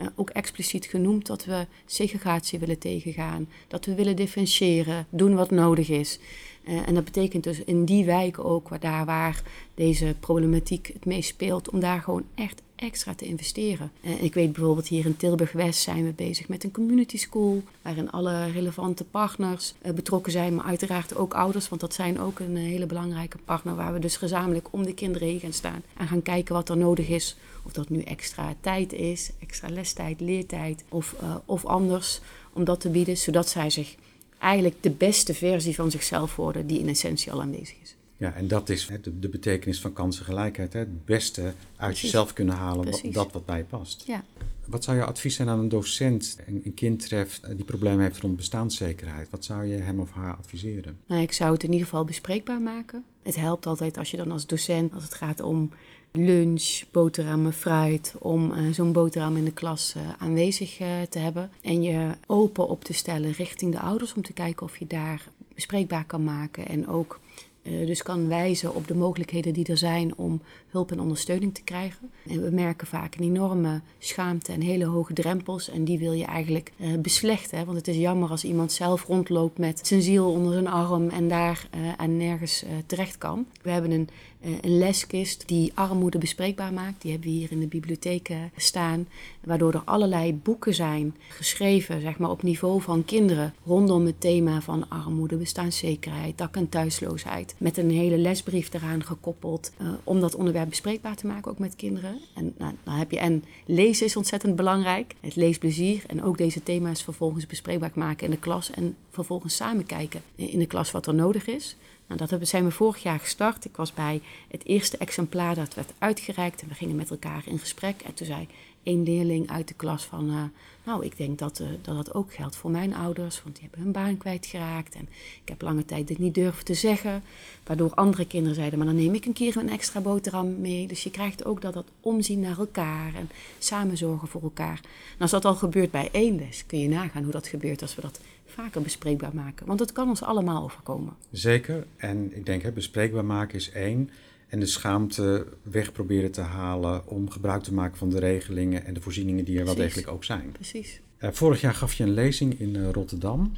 uh, 0.00 0.06
ook 0.14 0.30
expliciet 0.30 0.86
genoemd 0.86 1.26
dat 1.26 1.44
we 1.44 1.66
segregatie 1.86 2.58
willen 2.58 2.78
tegengaan. 2.78 3.48
Dat 3.68 3.84
we 3.84 3.94
willen 3.94 4.16
differentiëren, 4.16 5.06
doen 5.10 5.34
wat 5.34 5.50
nodig 5.50 5.88
is. 5.88 6.18
Uh, 6.62 6.88
en 6.88 6.94
dat 6.94 7.04
betekent 7.04 7.44
dus 7.44 7.64
in 7.64 7.84
die 7.84 8.04
wijken 8.04 8.44
ook, 8.44 8.68
waar, 8.68 8.80
daar 8.80 9.04
waar 9.04 9.42
deze 9.74 10.14
problematiek 10.20 10.90
het 10.92 11.04
meest 11.04 11.28
speelt, 11.28 11.70
om 11.70 11.80
daar 11.80 12.00
gewoon 12.00 12.24
echt 12.34 12.62
extra 12.76 13.14
te 13.14 13.24
investeren. 13.24 13.90
Uh, 14.00 14.22
ik 14.22 14.34
weet 14.34 14.52
bijvoorbeeld 14.52 14.88
hier 14.88 15.04
in 15.04 15.16
Tilburg-West 15.16 15.80
zijn 15.80 16.04
we 16.04 16.12
bezig 16.12 16.48
met 16.48 16.64
een 16.64 16.70
community 16.70 17.18
school, 17.18 17.62
waarin 17.82 18.10
alle 18.10 18.50
relevante 18.50 19.04
partners 19.04 19.74
uh, 19.82 19.92
betrokken 19.92 20.32
zijn, 20.32 20.54
maar 20.54 20.64
uiteraard 20.64 21.16
ook 21.16 21.34
ouders, 21.34 21.68
want 21.68 21.80
dat 21.80 21.94
zijn 21.94 22.20
ook 22.20 22.38
een 22.38 22.56
hele 22.56 22.86
belangrijke 22.86 23.38
partner, 23.44 23.74
waar 23.74 23.92
we 23.92 23.98
dus 23.98 24.16
gezamenlijk 24.16 24.68
om 24.70 24.84
de 24.84 24.94
kinderen 24.94 25.28
heen 25.28 25.40
gaan 25.40 25.52
staan 25.52 25.82
en 25.96 26.08
gaan 26.08 26.22
kijken 26.22 26.54
wat 26.54 26.68
er 26.68 26.76
nodig 26.76 27.08
is. 27.08 27.36
Of 27.62 27.72
dat 27.72 27.88
nu 27.88 28.00
extra 28.00 28.54
tijd 28.60 28.92
is, 28.92 29.30
extra 29.38 29.68
lestijd, 29.68 30.20
leertijd 30.20 30.84
of, 30.88 31.14
of 31.44 31.64
anders, 31.64 32.20
om 32.52 32.64
dat 32.64 32.80
te 32.80 32.90
bieden, 32.90 33.16
zodat 33.16 33.48
zij 33.48 33.70
zich 33.70 33.96
eigenlijk 34.40 34.82
de 34.82 34.90
beste 34.90 35.34
versie 35.34 35.74
van 35.74 35.90
zichzelf 35.90 36.36
worden 36.36 36.66
die 36.66 36.78
in 36.78 36.88
essentie 36.88 37.32
al 37.32 37.40
aanwezig 37.40 37.76
is. 37.82 37.96
Ja, 38.16 38.34
en 38.34 38.48
dat 38.48 38.68
is 38.68 38.88
de, 39.02 39.18
de 39.18 39.28
betekenis 39.28 39.80
van 39.80 39.92
kansengelijkheid. 39.92 40.72
Hè? 40.72 40.78
Het 40.78 41.04
beste 41.04 41.42
uit 41.42 41.54
Precies. 41.76 42.00
jezelf 42.00 42.32
kunnen 42.32 42.54
halen, 42.54 42.90
wat, 42.90 43.02
dat 43.12 43.32
wat 43.32 43.46
bij 43.46 43.58
je 43.58 43.64
past. 43.64 44.02
Ja. 44.06 44.24
Wat 44.66 44.84
zou 44.84 44.96
je 44.96 45.04
advies 45.04 45.34
zijn 45.34 45.48
aan 45.48 45.58
een 45.58 45.68
docent, 45.68 46.36
een, 46.46 46.60
een 46.64 46.74
kind 46.74 47.06
treft 47.06 47.56
die 47.56 47.64
problemen 47.64 48.02
heeft 48.04 48.20
rond 48.20 48.36
bestaanszekerheid? 48.36 49.30
Wat 49.30 49.44
zou 49.44 49.64
je 49.64 49.76
hem 49.76 50.00
of 50.00 50.10
haar 50.10 50.36
adviseren? 50.36 50.98
Nou, 51.06 51.22
ik 51.22 51.32
zou 51.32 51.52
het 51.52 51.62
in 51.62 51.72
ieder 51.72 51.86
geval 51.86 52.04
bespreekbaar 52.04 52.60
maken. 52.60 53.04
Het 53.22 53.36
helpt 53.36 53.66
altijd 53.66 53.98
als 53.98 54.10
je 54.10 54.16
dan 54.16 54.30
als 54.30 54.46
docent, 54.46 54.94
als 54.94 55.02
het 55.02 55.14
gaat 55.14 55.40
om 55.40 55.70
lunch, 56.12 56.82
boterhammen, 56.90 57.52
fruit, 57.52 58.14
om 58.18 58.52
uh, 58.52 58.72
zo'n 58.72 58.92
boterham 58.92 59.36
in 59.36 59.44
de 59.44 59.52
klas 59.52 59.94
uh, 59.96 60.02
aanwezig 60.18 60.80
uh, 60.80 60.88
te 61.08 61.18
hebben. 61.18 61.50
En 61.62 61.82
je 61.82 62.10
open 62.26 62.68
op 62.68 62.84
te 62.84 62.92
stellen 62.92 63.32
richting 63.32 63.72
de 63.72 63.80
ouders 63.80 64.14
om 64.14 64.22
te 64.22 64.32
kijken 64.32 64.66
of 64.66 64.76
je 64.76 64.86
daar 64.86 65.28
bespreekbaar 65.54 66.04
kan 66.04 66.24
maken. 66.24 66.66
En 66.68 66.88
ook 66.88 67.20
uh, 67.62 67.86
dus 67.86 68.02
kan 68.02 68.28
wijzen 68.28 68.74
op 68.74 68.88
de 68.88 68.94
mogelijkheden 68.94 69.52
die 69.52 69.66
er 69.66 69.78
zijn 69.78 70.16
om 70.16 70.40
hulp 70.68 70.92
en 70.92 71.00
ondersteuning 71.00 71.54
te 71.54 71.62
krijgen. 71.62 72.10
En 72.28 72.42
we 72.42 72.50
merken 72.50 72.86
vaak 72.86 73.14
een 73.14 73.24
enorme 73.24 73.80
schaamte 73.98 74.52
en 74.52 74.60
hele 74.60 74.84
hoge 74.84 75.12
drempels. 75.12 75.70
En 75.70 75.84
die 75.84 75.98
wil 75.98 76.12
je 76.12 76.24
eigenlijk 76.24 76.72
uh, 76.76 76.98
beslechten. 76.98 77.58
Hè? 77.58 77.64
Want 77.64 77.76
het 77.76 77.88
is 77.88 77.96
jammer 77.96 78.30
als 78.30 78.44
iemand 78.44 78.72
zelf 78.72 79.06
rondloopt 79.06 79.58
met 79.58 79.86
zijn 79.86 80.02
ziel 80.02 80.30
onder 80.30 80.52
zijn 80.52 80.66
arm 80.66 81.08
en 81.08 81.28
daar 81.28 81.68
uh, 81.74 81.92
aan 81.96 82.16
nergens 82.16 82.64
terecht 82.86 83.18
kan. 83.18 83.46
We 83.62 83.70
hebben 83.70 83.90
een, 83.90 84.08
een, 84.40 84.78
leskist 84.78 85.48
die 85.48 85.72
armoede 85.74 86.18
bespreekbaar 86.18 86.72
maakt. 86.72 87.02
Die 87.02 87.10
hebben 87.10 87.30
we 87.30 87.36
hier 87.36 87.52
in 87.52 87.60
de 87.60 87.66
bibliotheek 87.66 88.30
staan. 88.56 89.08
Waardoor 89.44 89.72
er 89.72 89.82
allerlei 89.84 90.34
boeken 90.34 90.74
zijn 90.74 91.16
geschreven 91.28 92.00
zeg 92.00 92.18
maar, 92.18 92.30
op 92.30 92.42
niveau 92.42 92.80
van 92.80 93.04
kinderen 93.04 93.54
rondom 93.64 94.06
het 94.06 94.20
thema 94.20 94.60
van 94.60 94.88
armoede, 94.88 95.36
bestaanszekerheid, 95.36 96.38
dak- 96.38 96.56
en 96.56 96.68
thuisloosheid. 96.68 97.49
Met 97.58 97.76
een 97.76 97.90
hele 97.90 98.18
lesbrief 98.18 98.74
eraan 98.74 99.04
gekoppeld 99.04 99.72
om 100.04 100.20
dat 100.20 100.34
onderwerp 100.34 100.68
bespreekbaar 100.68 101.16
te 101.16 101.26
maken, 101.26 101.50
ook 101.50 101.58
met 101.58 101.76
kinderen. 101.76 102.18
En 102.34 102.54
nou, 102.58 102.74
dan 102.84 102.94
heb 102.94 103.10
je, 103.10 103.18
en 103.18 103.44
lezen 103.66 104.06
is 104.06 104.16
ontzettend 104.16 104.56
belangrijk, 104.56 105.14
het 105.20 105.36
leesplezier. 105.36 106.02
En 106.06 106.22
ook 106.22 106.38
deze 106.38 106.62
thema's 106.62 107.02
vervolgens 107.02 107.46
bespreekbaar 107.46 107.90
maken 107.94 108.24
in 108.24 108.30
de 108.30 108.38
klas. 108.38 108.70
En 108.70 108.96
vervolgens 109.10 109.56
samen 109.56 109.86
kijken 109.86 110.22
in 110.34 110.58
de 110.58 110.66
klas 110.66 110.90
wat 110.90 111.06
er 111.06 111.14
nodig 111.14 111.46
is. 111.46 111.76
Nou, 112.16 112.26
dat 112.26 112.48
zijn 112.48 112.64
we 112.64 112.70
vorig 112.70 113.02
jaar 113.02 113.18
gestart. 113.18 113.64
Ik 113.64 113.76
was 113.76 113.94
bij 113.94 114.20
het 114.48 114.64
eerste 114.64 114.96
exemplaar 114.96 115.54
dat 115.54 115.74
werd 115.74 115.92
uitgereikt. 115.98 116.62
En 116.62 116.68
we 116.68 116.74
gingen 116.74 116.96
met 116.96 117.10
elkaar 117.10 117.42
in 117.46 117.58
gesprek. 117.58 118.00
En 118.00 118.14
toen 118.14 118.26
zei 118.26 118.46
één 118.82 119.02
leerling 119.02 119.50
uit 119.50 119.68
de 119.68 119.74
klas 119.74 120.04
van... 120.04 120.28
Uh, 120.30 120.42
nou, 120.84 121.04
ik 121.04 121.16
denk 121.16 121.38
dat, 121.38 121.60
uh, 121.60 121.68
dat 121.82 121.96
dat 121.96 122.14
ook 122.14 122.34
geldt 122.34 122.56
voor 122.56 122.70
mijn 122.70 122.94
ouders, 122.94 123.42
want 123.42 123.54
die 123.54 123.64
hebben 123.64 123.82
hun 123.82 123.92
baan 123.92 124.16
kwijtgeraakt. 124.16 124.94
En 124.94 125.08
ik 125.42 125.48
heb 125.48 125.62
lange 125.62 125.84
tijd 125.84 126.08
dit 126.08 126.18
niet 126.18 126.34
durven 126.34 126.64
te 126.64 126.74
zeggen, 126.74 127.22
waardoor 127.66 127.94
andere 127.94 128.26
kinderen 128.26 128.54
zeiden, 128.54 128.78
maar 128.78 128.88
dan 128.88 128.96
neem 128.96 129.14
ik 129.14 129.24
een 129.24 129.32
keer 129.32 129.56
een 129.56 129.70
extra 129.70 130.00
boterham 130.00 130.60
mee. 130.60 130.86
Dus 130.86 131.02
je 131.02 131.10
krijgt 131.10 131.44
ook 131.44 131.60
dat, 131.60 131.74
dat 131.74 131.86
omzien 132.00 132.40
naar 132.40 132.58
elkaar 132.58 133.14
en 133.14 133.30
samen 133.58 133.96
zorgen 133.96 134.28
voor 134.28 134.42
elkaar. 134.42 134.80
En 135.12 135.18
als 135.18 135.30
dat 135.30 135.44
al 135.44 135.54
gebeurt 135.54 135.90
bij 135.90 136.08
één 136.12 136.36
les, 136.36 136.66
kun 136.66 136.78
je 136.78 136.88
nagaan 136.88 137.22
hoe 137.22 137.32
dat 137.32 137.46
gebeurt 137.46 137.82
als 137.82 137.94
we 137.94 138.00
dat 138.00 138.20
vaker 138.50 138.82
bespreekbaar 138.82 139.34
maken. 139.34 139.66
Want 139.66 139.80
het 139.80 139.92
kan 139.92 140.08
ons 140.08 140.22
allemaal 140.22 140.62
overkomen. 140.62 141.14
Zeker, 141.30 141.86
en 141.96 142.36
ik 142.36 142.46
denk, 142.46 142.62
hè, 142.62 142.72
bespreekbaar 142.72 143.24
maken 143.24 143.54
is 143.54 143.70
één 143.70 144.10
en 144.50 144.60
de 144.60 144.66
schaamte 144.66 145.46
weg 145.62 145.92
proberen 145.92 146.30
te 146.30 146.40
halen 146.40 147.08
om 147.08 147.30
gebruik 147.30 147.62
te 147.62 147.74
maken 147.74 147.98
van 147.98 148.10
de 148.10 148.18
regelingen 148.18 148.84
en 148.84 148.94
de 148.94 149.00
voorzieningen 149.00 149.44
die 149.44 149.58
er 149.58 149.60
Precies. 149.60 149.78
wel 149.78 149.86
degelijk 149.86 150.14
ook 150.14 150.24
zijn. 150.24 150.52
Precies. 150.52 151.00
Uh, 151.18 151.30
vorig 151.30 151.60
jaar 151.60 151.74
gaf 151.74 151.92
je 151.92 152.02
een 152.02 152.14
lezing 152.14 152.60
in 152.60 152.74
uh, 152.74 152.90
Rotterdam. 152.90 153.52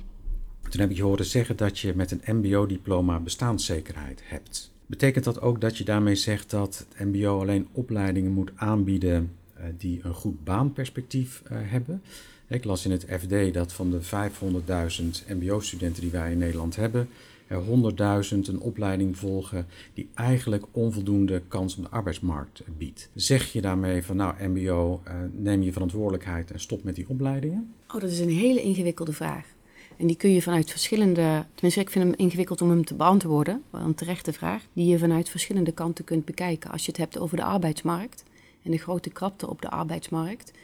Toen 0.69 0.81
heb 0.81 0.91
ik 0.91 0.97
je 0.97 1.03
horen 1.03 1.25
zeggen 1.25 1.57
dat 1.57 1.79
je 1.79 1.93
met 1.95 2.11
een 2.11 2.37
MBO-diploma 2.37 3.21
bestaanszekerheid 3.21 4.23
hebt. 4.25 4.73
Betekent 4.87 5.25
dat 5.25 5.41
ook 5.41 5.61
dat 5.61 5.79
je 5.79 5.85
daarmee 5.85 6.15
zegt 6.15 6.51
dat 6.51 6.87
het 6.89 7.07
MBO 7.07 7.41
alleen 7.41 7.69
opleidingen 7.73 8.33
moet 8.33 8.53
aanbieden 8.55 9.33
uh, 9.59 9.65
die 9.79 10.01
een 10.03 10.15
goed 10.15 10.45
baanperspectief 10.45 11.43
hebben? 11.49 12.03
Ik 12.53 12.65
las 12.65 12.85
in 12.85 12.91
het 12.91 13.07
FD 13.09 13.55
dat 13.55 13.73
van 13.73 13.91
de 13.91 14.01
500.000 14.03 15.27
MBO-studenten 15.29 16.03
die 16.03 16.11
wij 16.11 16.31
in 16.33 16.39
Nederland 16.39 16.77
hebben, 16.77 17.09
100.000 17.51 17.59
een 18.29 18.61
opleiding 18.61 19.17
volgen 19.17 19.67
die 19.95 20.09
eigenlijk 20.15 20.65
onvoldoende 20.71 21.43
kans 21.49 21.77
op 21.77 21.83
de 21.83 21.91
arbeidsmarkt 21.91 22.63
biedt. 22.79 23.09
Zeg 23.15 23.53
je 23.53 23.61
daarmee 23.61 24.03
van 24.03 24.17
nou 24.17 24.49
MBO, 24.49 25.03
uh, 25.09 25.15
neem 25.33 25.63
je 25.63 25.73
verantwoordelijkheid 25.73 26.51
en 26.51 26.61
stop 26.61 26.85
met 26.85 26.95
die 26.95 27.09
opleidingen? 27.09 27.75
Oh, 27.95 28.01
dat 28.01 28.11
is 28.11 28.21
een 28.21 28.31
hele 28.31 28.63
ingewikkelde 28.63 29.13
vraag. 29.13 29.47
En 29.97 30.07
die 30.07 30.17
kun 30.17 30.33
je 30.33 30.43
vanuit 30.43 30.71
verschillende, 30.71 31.45
tenminste 31.55 31.81
ik 31.81 31.91
vind 31.91 32.05
hem 32.05 32.15
ingewikkeld 32.17 32.63
om 32.63 32.71
hem 32.71 32.85
te 32.85 32.95
beantwoorden, 32.95 33.63
een 33.71 33.95
terechte 33.95 34.33
vraag, 34.33 34.63
die 34.73 34.87
je 34.87 34.99
vanuit 34.99 35.29
verschillende 35.29 35.73
kanten 35.73 36.05
kunt 36.05 36.25
bekijken. 36.25 36.71
Als 36.71 36.85
je 36.85 36.91
het 36.91 37.01
hebt 37.01 37.19
over 37.19 37.37
de 37.37 37.45
arbeidsmarkt 37.45 38.25
en 38.63 38.71
de 38.71 38.79
grote 38.79 39.11
krapte 39.11 39.49
op 39.49 39.63
de 39.63 39.71
arbeidsmarkt, 39.71 40.51
eh, 40.51 40.62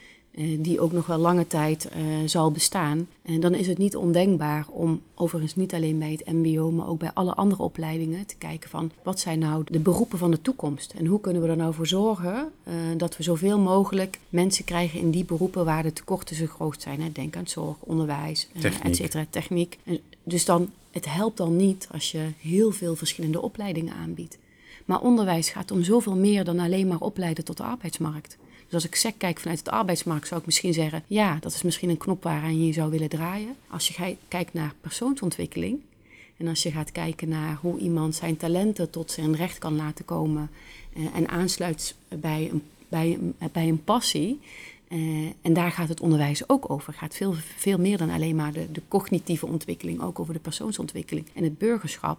die 0.58 0.80
ook 0.80 0.92
nog 0.92 1.06
wel 1.06 1.18
lange 1.18 1.46
tijd 1.46 1.88
eh, 1.88 2.02
zal 2.26 2.50
bestaan. 2.50 3.08
En 3.22 3.40
dan 3.40 3.54
is 3.54 3.66
het 3.66 3.78
niet 3.78 3.96
ondenkbaar 3.96 4.66
om 4.68 5.00
overigens 5.14 5.56
niet 5.56 5.74
alleen 5.74 5.98
bij 5.98 6.10
het 6.10 6.32
MBO, 6.32 6.70
maar 6.70 6.88
ook 6.88 6.98
bij 6.98 7.10
alle 7.14 7.34
andere 7.34 7.62
opleidingen 7.62 8.26
te 8.26 8.36
kijken 8.36 8.70
van 8.70 8.90
wat 9.02 9.20
zijn 9.20 9.38
nou 9.38 9.64
de 9.70 9.78
beroepen 9.78 10.18
van 10.18 10.30
de 10.30 10.42
toekomst 10.42 10.92
en 10.92 11.06
hoe 11.06 11.20
kunnen 11.20 11.42
we 11.42 11.48
er 11.48 11.56
nou 11.56 11.74
voor 11.74 11.86
zorgen 11.86 12.34
uh, 12.68 12.74
dat 12.96 13.16
we 13.16 13.22
zoveel 13.22 13.58
mogelijk 13.58 14.18
mensen 14.28 14.64
krijgen 14.64 15.00
in 15.00 15.10
die 15.10 15.24
beroepen 15.24 15.64
waar 15.64 15.82
de 15.82 15.92
tekorten 15.92 16.36
zo 16.36 16.46
groot 16.46 16.82
zijn. 16.82 17.02
Hè? 17.02 17.12
Denk 17.12 17.36
aan 17.36 17.48
zorg, 17.48 17.76
onderwijs, 17.80 18.48
uh, 18.52 18.64
et 18.82 18.96
cetera, 18.96 19.26
techniek. 19.30 19.78
En 19.84 20.00
dus 20.22 20.44
dan, 20.44 20.70
het 20.90 21.14
helpt 21.14 21.36
dan 21.36 21.56
niet 21.56 21.88
als 21.92 22.10
je 22.10 22.26
heel 22.38 22.70
veel 22.70 22.96
verschillende 22.96 23.42
opleidingen 23.42 23.94
aanbiedt. 23.94 24.38
Maar 24.84 25.00
onderwijs 25.00 25.50
gaat 25.50 25.70
om 25.70 25.82
zoveel 25.82 26.16
meer 26.16 26.44
dan 26.44 26.58
alleen 26.58 26.86
maar 26.86 27.00
opleiden 27.00 27.44
tot 27.44 27.56
de 27.56 27.62
arbeidsmarkt. 27.62 28.38
Dus 28.68 28.74
als 28.74 28.86
ik 28.86 28.94
SEC 28.94 29.14
kijk 29.18 29.40
vanuit 29.40 29.64
de 29.64 29.70
arbeidsmarkt, 29.70 30.28
zou 30.28 30.40
ik 30.40 30.46
misschien 30.46 30.72
zeggen: 30.72 31.02
ja, 31.06 31.38
dat 31.40 31.54
is 31.54 31.62
misschien 31.62 31.90
een 31.90 31.98
knop 31.98 32.22
waaraan 32.22 32.66
je 32.66 32.72
zou 32.72 32.90
willen 32.90 33.08
draaien. 33.08 33.56
Als 33.68 33.88
je 33.88 34.16
kijkt 34.28 34.52
naar 34.52 34.74
persoonsontwikkeling 34.80 35.80
en 36.36 36.48
als 36.48 36.62
je 36.62 36.70
gaat 36.70 36.92
kijken 36.92 37.28
naar 37.28 37.58
hoe 37.60 37.78
iemand 37.78 38.14
zijn 38.14 38.36
talenten 38.36 38.90
tot 38.90 39.10
zijn 39.10 39.36
recht 39.36 39.58
kan 39.58 39.76
laten 39.76 40.04
komen 40.04 40.50
eh, 40.92 41.02
en 41.14 41.28
aansluit 41.28 41.94
bij 42.08 42.48
een, 42.52 42.62
bij, 42.88 43.18
bij 43.52 43.68
een 43.68 43.84
passie. 43.84 44.40
Uh, 44.88 45.26
en 45.42 45.52
daar 45.52 45.70
gaat 45.70 45.88
het 45.88 46.00
onderwijs 46.00 46.48
ook 46.48 46.70
over. 46.70 46.88
Het 46.88 46.98
gaat 46.98 47.14
veel, 47.14 47.34
veel 47.56 47.78
meer 47.78 47.98
dan 47.98 48.10
alleen 48.10 48.36
maar 48.36 48.52
de, 48.52 48.72
de 48.72 48.82
cognitieve 48.88 49.46
ontwikkeling, 49.46 50.02
ook 50.02 50.18
over 50.18 50.34
de 50.34 50.40
persoonsontwikkeling 50.40 51.26
en 51.34 51.44
het 51.44 51.58
burgerschap. 51.58 52.18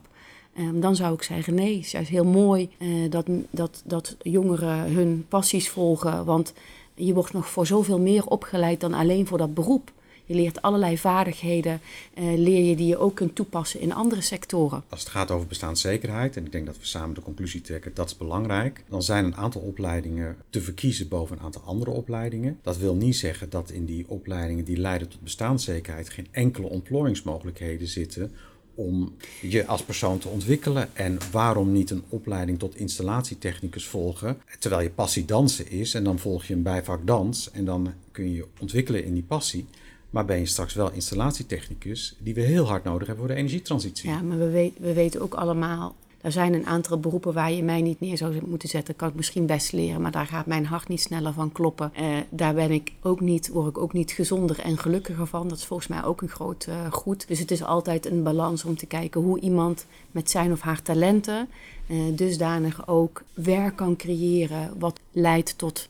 Um, 0.59 0.79
dan 0.79 0.95
zou 0.95 1.13
ik 1.13 1.23
zeggen, 1.23 1.53
nee, 1.53 1.75
het 1.75 1.85
is 1.85 1.91
juist 1.91 2.09
heel 2.09 2.25
mooi 2.25 2.69
uh, 2.77 3.11
dat, 3.11 3.25
dat, 3.49 3.81
dat 3.85 4.15
jongeren 4.21 4.91
hun 4.91 5.25
passies 5.29 5.69
volgen. 5.69 6.25
Want 6.25 6.53
je 6.93 7.13
wordt 7.13 7.33
nog 7.33 7.49
voor 7.49 7.65
zoveel 7.65 7.99
meer 7.99 8.25
opgeleid 8.25 8.79
dan 8.79 8.93
alleen 8.93 9.27
voor 9.27 9.37
dat 9.37 9.53
beroep. 9.53 9.91
Je 10.29 10.35
leert 10.35 10.61
allerlei 10.61 10.97
vaardigheden, 10.97 11.81
uh, 12.17 12.37
leer 12.37 12.63
je 12.63 12.75
die 12.75 12.87
je 12.87 12.97
ook 12.97 13.15
kunt 13.15 13.35
toepassen 13.35 13.79
in 13.79 13.93
andere 13.93 14.21
sectoren. 14.21 14.83
Als 14.89 14.99
het 14.99 15.09
gaat 15.09 15.31
over 15.31 15.47
bestaanszekerheid, 15.47 16.37
en 16.37 16.45
ik 16.45 16.51
denk 16.51 16.65
dat 16.65 16.77
we 16.77 16.85
samen 16.85 17.15
de 17.15 17.21
conclusie 17.21 17.61
trekken 17.61 17.91
dat 17.93 18.07
is 18.07 18.17
belangrijk, 18.17 18.83
dan 18.89 19.03
zijn 19.03 19.25
een 19.25 19.35
aantal 19.35 19.61
opleidingen 19.61 20.37
te 20.49 20.61
verkiezen 20.61 21.07
boven 21.07 21.37
een 21.37 21.43
aantal 21.43 21.61
andere 21.61 21.91
opleidingen. 21.91 22.59
Dat 22.61 22.77
wil 22.77 22.95
niet 22.95 23.15
zeggen 23.15 23.49
dat 23.49 23.71
in 23.71 23.85
die 23.85 24.05
opleidingen 24.07 24.65
die 24.65 24.77
leiden 24.77 25.09
tot 25.09 25.21
bestaanszekerheid 25.21 26.09
geen 26.09 26.27
enkele 26.31 26.67
ontplooiingsmogelijkheden 26.67 27.87
zitten 27.87 28.31
om 28.75 29.15
je 29.41 29.65
als 29.65 29.83
persoon 29.83 30.17
te 30.17 30.27
ontwikkelen. 30.27 30.89
En 30.95 31.17
waarom 31.31 31.71
niet 31.71 31.89
een 31.89 32.03
opleiding 32.09 32.59
tot 32.59 32.75
installatietechnicus 32.75 33.85
volgen, 33.85 34.37
terwijl 34.59 34.81
je 34.81 34.89
passie 34.89 35.25
dansen 35.25 35.69
is 35.71 35.93
en 35.93 36.03
dan 36.03 36.19
volg 36.19 36.45
je 36.45 36.53
een 36.53 36.63
bijvak 36.63 37.07
dans 37.07 37.51
en 37.51 37.65
dan 37.65 37.93
kun 38.11 38.23
je 38.23 38.35
je 38.35 38.45
ontwikkelen 38.59 39.03
in 39.03 39.13
die 39.13 39.23
passie. 39.23 39.65
Maar 40.09 40.25
ben 40.25 40.39
je 40.39 40.45
straks 40.45 40.73
wel 40.73 40.91
installatietechnicus, 40.91 42.15
die 42.19 42.33
we 42.33 42.41
heel 42.41 42.67
hard 42.67 42.83
nodig 42.83 43.07
hebben 43.07 43.25
voor 43.25 43.35
de 43.35 43.41
energietransitie. 43.41 44.09
Ja, 44.09 44.21
maar 44.21 44.37
we, 44.37 44.49
weet, 44.49 44.73
we 44.79 44.93
weten 44.93 45.21
ook 45.21 45.33
allemaal 45.33 45.95
er 46.21 46.31
zijn 46.31 46.53
een 46.53 46.65
aantal 46.65 46.99
beroepen 46.99 47.33
waar 47.33 47.51
je 47.51 47.63
mij 47.63 47.81
niet 47.81 47.99
neer 47.99 48.17
zou 48.17 48.39
moeten 48.45 48.69
zetten. 48.69 48.95
Kan 48.95 49.09
ik 49.09 49.15
misschien 49.15 49.45
best 49.45 49.71
leren, 49.71 50.01
maar 50.01 50.11
daar 50.11 50.25
gaat 50.25 50.45
mijn 50.45 50.65
hart 50.65 50.87
niet 50.87 51.01
sneller 51.01 51.33
van 51.33 51.51
kloppen. 51.51 51.91
Uh, 51.99 52.17
daar 52.29 52.53
ben 52.53 52.71
ik 52.71 52.91
ook 53.01 53.19
niet, 53.19 53.47
word 53.47 53.67
ik 53.67 53.77
ook 53.77 53.93
niet 53.93 54.11
gezonder 54.11 54.59
en 54.59 54.77
gelukkiger 54.77 55.27
van. 55.27 55.47
Dat 55.47 55.57
is 55.57 55.65
volgens 55.65 55.87
mij 55.87 56.03
ook 56.03 56.21
een 56.21 56.29
groot 56.29 56.65
uh, 56.69 56.91
goed. 56.91 57.27
Dus 57.27 57.39
het 57.39 57.51
is 57.51 57.63
altijd 57.63 58.05
een 58.05 58.23
balans 58.23 58.65
om 58.65 58.75
te 58.75 58.85
kijken 58.85 59.21
hoe 59.21 59.39
iemand 59.39 59.85
met 60.11 60.29
zijn 60.29 60.51
of 60.51 60.61
haar 60.61 60.81
talenten 60.81 61.49
uh, 61.87 61.97
dusdanig 62.15 62.87
ook 62.87 63.23
werk 63.33 63.75
kan 63.75 63.95
creëren 63.95 64.79
wat 64.79 64.99
leidt 65.11 65.57
tot 65.57 65.89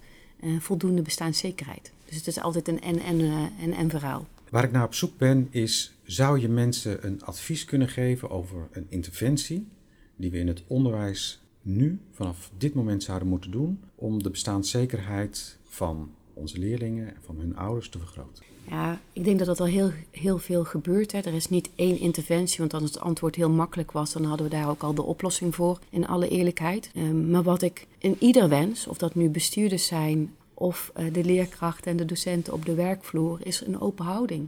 voldoende 0.60 1.01
bestaanszekerheid. 1.01 1.91
Dus 2.10 2.17
het 2.17 2.28
is 2.28 2.39
altijd 2.39 2.67
een 2.67 2.82
en-en 2.82 3.52
en, 3.60 3.74
en 3.74 3.89
verhaal. 3.89 4.28
Waar 4.50 4.63
ik 4.63 4.72
naar 4.72 4.86
op 4.86 4.93
zoek 4.93 5.17
ben 5.17 5.48
is, 5.50 5.93
zou 6.04 6.39
je 6.39 6.50
mensen 6.50 7.06
een 7.06 7.24
advies 7.24 7.65
kunnen 7.65 7.89
geven 7.89 8.30
over 8.30 8.67
een 8.72 8.86
interventie 8.89 9.67
die 10.15 10.32
we 10.32 10.38
in 10.38 10.48
het 10.48 10.63
onderwijs 10.67 11.41
nu, 11.62 12.00
vanaf 12.12 12.52
dit 12.58 12.74
moment, 12.74 13.04
zouden 13.04 13.28
moeten 13.28 13.52
doen 13.52 13.80
om 13.95 14.24
de 14.24 14.30
bestaanszekerheid 14.30 15.58
van 15.63 16.12
onze 16.34 16.60
leerlingen 16.60 17.08
en 17.08 17.22
van 17.26 17.38
hun 17.38 17.58
ouders 17.58 17.89
te 17.89 18.00
vergroten? 18.00 18.43
Ja, 18.69 19.00
ik 19.13 19.24
denk 19.24 19.38
dat 19.38 19.48
dat 19.48 19.60
al 19.60 19.65
heel, 19.65 19.91
heel 20.12 20.38
veel 20.38 20.63
gebeurt. 20.63 21.12
Hè. 21.12 21.19
Er 21.19 21.34
is 21.34 21.50
niet 21.50 21.69
één 21.76 22.00
interventie, 22.00 22.58
want 22.58 22.74
als 22.74 22.84
het 22.84 23.00
antwoord 23.00 23.36
heel 23.36 23.50
makkelijk 23.50 23.91
was, 23.91 24.13
dan 24.13 24.24
hadden 24.24 24.50
we 24.50 24.56
daar 24.56 24.69
ook 24.69 24.84
al 24.84 24.93
de 24.93 25.04
oplossing 25.04 25.56
voor, 25.56 25.80
in 25.89 26.08
alle 26.08 26.30
eerlijkheid. 26.30 26.91
Um, 26.95 27.30
maar 27.30 27.43
wat 27.43 27.62
ik 27.62 27.88
in 27.98 28.15
ieder 28.19 28.50
wens, 28.50 28.88
of 28.88 28.98
dat 28.98 29.15
nu 29.15 29.30
bestuurders 29.30 29.86
zijn 29.86 30.34
of 30.60 30.91
uh, 30.98 31.13
de 31.13 31.24
leerkrachten 31.24 31.91
en 31.91 31.98
de 31.98 32.06
docenten 32.06 32.54
op 32.54 32.65
de 32.65 32.74
werkvloer, 32.74 33.39
is 33.43 33.62
een 33.65 33.82
open 33.82 34.06
houding. 34.06 34.48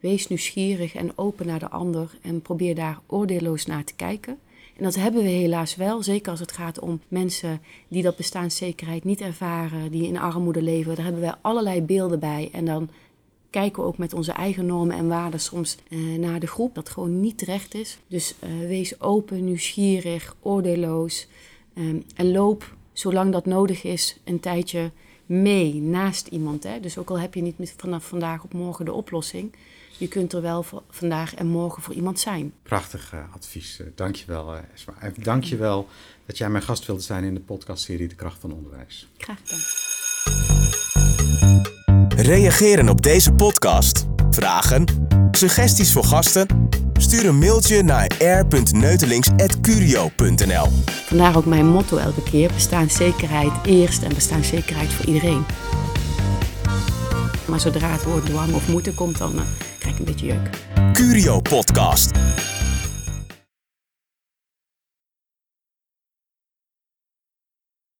Wees 0.00 0.28
nieuwsgierig 0.28 0.94
en 0.94 1.18
open 1.18 1.46
naar 1.46 1.58
de 1.58 1.70
ander 1.70 2.18
en 2.22 2.42
probeer 2.42 2.74
daar 2.74 2.98
oordeelloos 3.06 3.66
naar 3.66 3.84
te 3.84 3.94
kijken. 3.94 4.38
En 4.76 4.84
dat 4.84 4.94
hebben 4.94 5.22
we 5.22 5.28
helaas 5.28 5.76
wel, 5.76 6.02
zeker 6.02 6.30
als 6.30 6.40
het 6.40 6.52
gaat 6.52 6.78
om 6.78 7.00
mensen 7.08 7.60
die 7.88 8.02
dat 8.02 8.16
bestaanszekerheid 8.16 9.04
niet 9.04 9.20
ervaren, 9.20 9.90
die 9.90 10.06
in 10.06 10.18
armoede 10.18 10.62
leven. 10.62 10.94
Daar 10.94 11.04
hebben 11.04 11.22
we 11.22 11.34
allerlei 11.40 11.82
beelden 11.82 12.18
bij. 12.18 12.48
En 12.52 12.64
dan 12.64 12.88
kijken 13.50 13.82
we 13.82 13.88
ook 13.88 13.98
met 13.98 14.12
onze 14.12 14.32
eigen 14.32 14.66
normen 14.66 14.96
en 14.96 15.08
waarden 15.08 15.40
soms 15.40 15.76
eh, 15.88 15.98
naar 15.98 16.40
de 16.40 16.46
groep, 16.46 16.74
dat 16.74 16.88
gewoon 16.88 17.20
niet 17.20 17.38
terecht 17.38 17.74
is. 17.74 17.98
Dus 18.06 18.34
uh, 18.44 18.66
wees 18.66 19.00
open, 19.00 19.44
nieuwsgierig, 19.44 20.36
oordeelloos 20.40 21.26
um, 21.74 22.04
en 22.14 22.32
loop, 22.32 22.74
zolang 22.92 23.32
dat 23.32 23.46
nodig 23.46 23.84
is, 23.84 24.16
een 24.24 24.40
tijdje 24.40 24.90
mee 25.30 25.74
naast 25.74 26.26
iemand. 26.26 26.62
Hè? 26.62 26.80
Dus 26.80 26.98
ook 26.98 27.10
al 27.10 27.20
heb 27.20 27.34
je 27.34 27.42
niet 27.42 27.74
vanaf 27.76 28.04
vandaag 28.04 28.42
op 28.42 28.52
morgen 28.52 28.84
de 28.84 28.92
oplossing, 28.92 29.54
je 29.98 30.08
kunt 30.08 30.32
er 30.32 30.42
wel 30.42 30.64
vandaag 30.90 31.34
en 31.34 31.46
morgen 31.46 31.82
voor 31.82 31.94
iemand 31.94 32.20
zijn. 32.20 32.52
Prachtig 32.62 33.12
uh, 33.14 33.20
advies. 33.34 33.80
Uh, 33.80 33.86
dank 33.94 34.16
je 34.16 34.24
wel, 34.26 34.54
uh, 34.54 34.60
Esma. 34.74 34.92
En 34.98 35.14
dank 35.22 35.44
je 35.44 35.56
wel 35.56 35.88
dat 36.26 36.38
jij 36.38 36.50
mijn 36.50 36.62
gast 36.62 36.86
wilde 36.86 37.02
zijn 37.02 37.24
in 37.24 37.34
de 37.34 37.40
podcastserie 37.40 38.08
De 38.08 38.14
Kracht 38.14 38.40
van 38.40 38.52
Onderwijs. 38.52 39.08
Graag 39.16 39.38
gedaan. 39.44 39.60
Reageren 42.16 42.88
op 42.88 43.02
deze 43.02 43.32
podcast. 43.32 44.06
Vragen? 44.30 44.84
Suggesties 45.30 45.92
voor 45.92 46.04
gasten? 46.04 46.68
Stuur 47.00 47.26
een 47.26 47.38
mailtje 47.38 47.82
naar 47.82 48.10
r.neutelings.curio.nl 48.18 50.68
Vandaar 51.06 51.36
ook 51.36 51.44
mijn 51.44 51.66
motto 51.66 51.96
elke 51.96 52.22
keer. 52.22 52.50
Bestaanszekerheid 52.54 53.52
eerst 53.64 54.02
en 54.02 54.14
bestaanszekerheid 54.14 54.92
voor 54.92 55.04
iedereen. 55.04 55.44
Maar 57.46 57.60
zodra 57.60 57.90
het 57.90 58.04
woord 58.04 58.26
dwang 58.26 58.54
of 58.54 58.68
moeten 58.68 58.94
komt, 58.94 59.18
dan 59.18 59.34
uh, 59.34 59.40
krijg 59.78 59.94
ik 59.94 59.98
een 59.98 60.04
beetje 60.04 60.26
jeuk. 60.26 60.50
Curio 60.92 61.40
Podcast. 61.40 62.10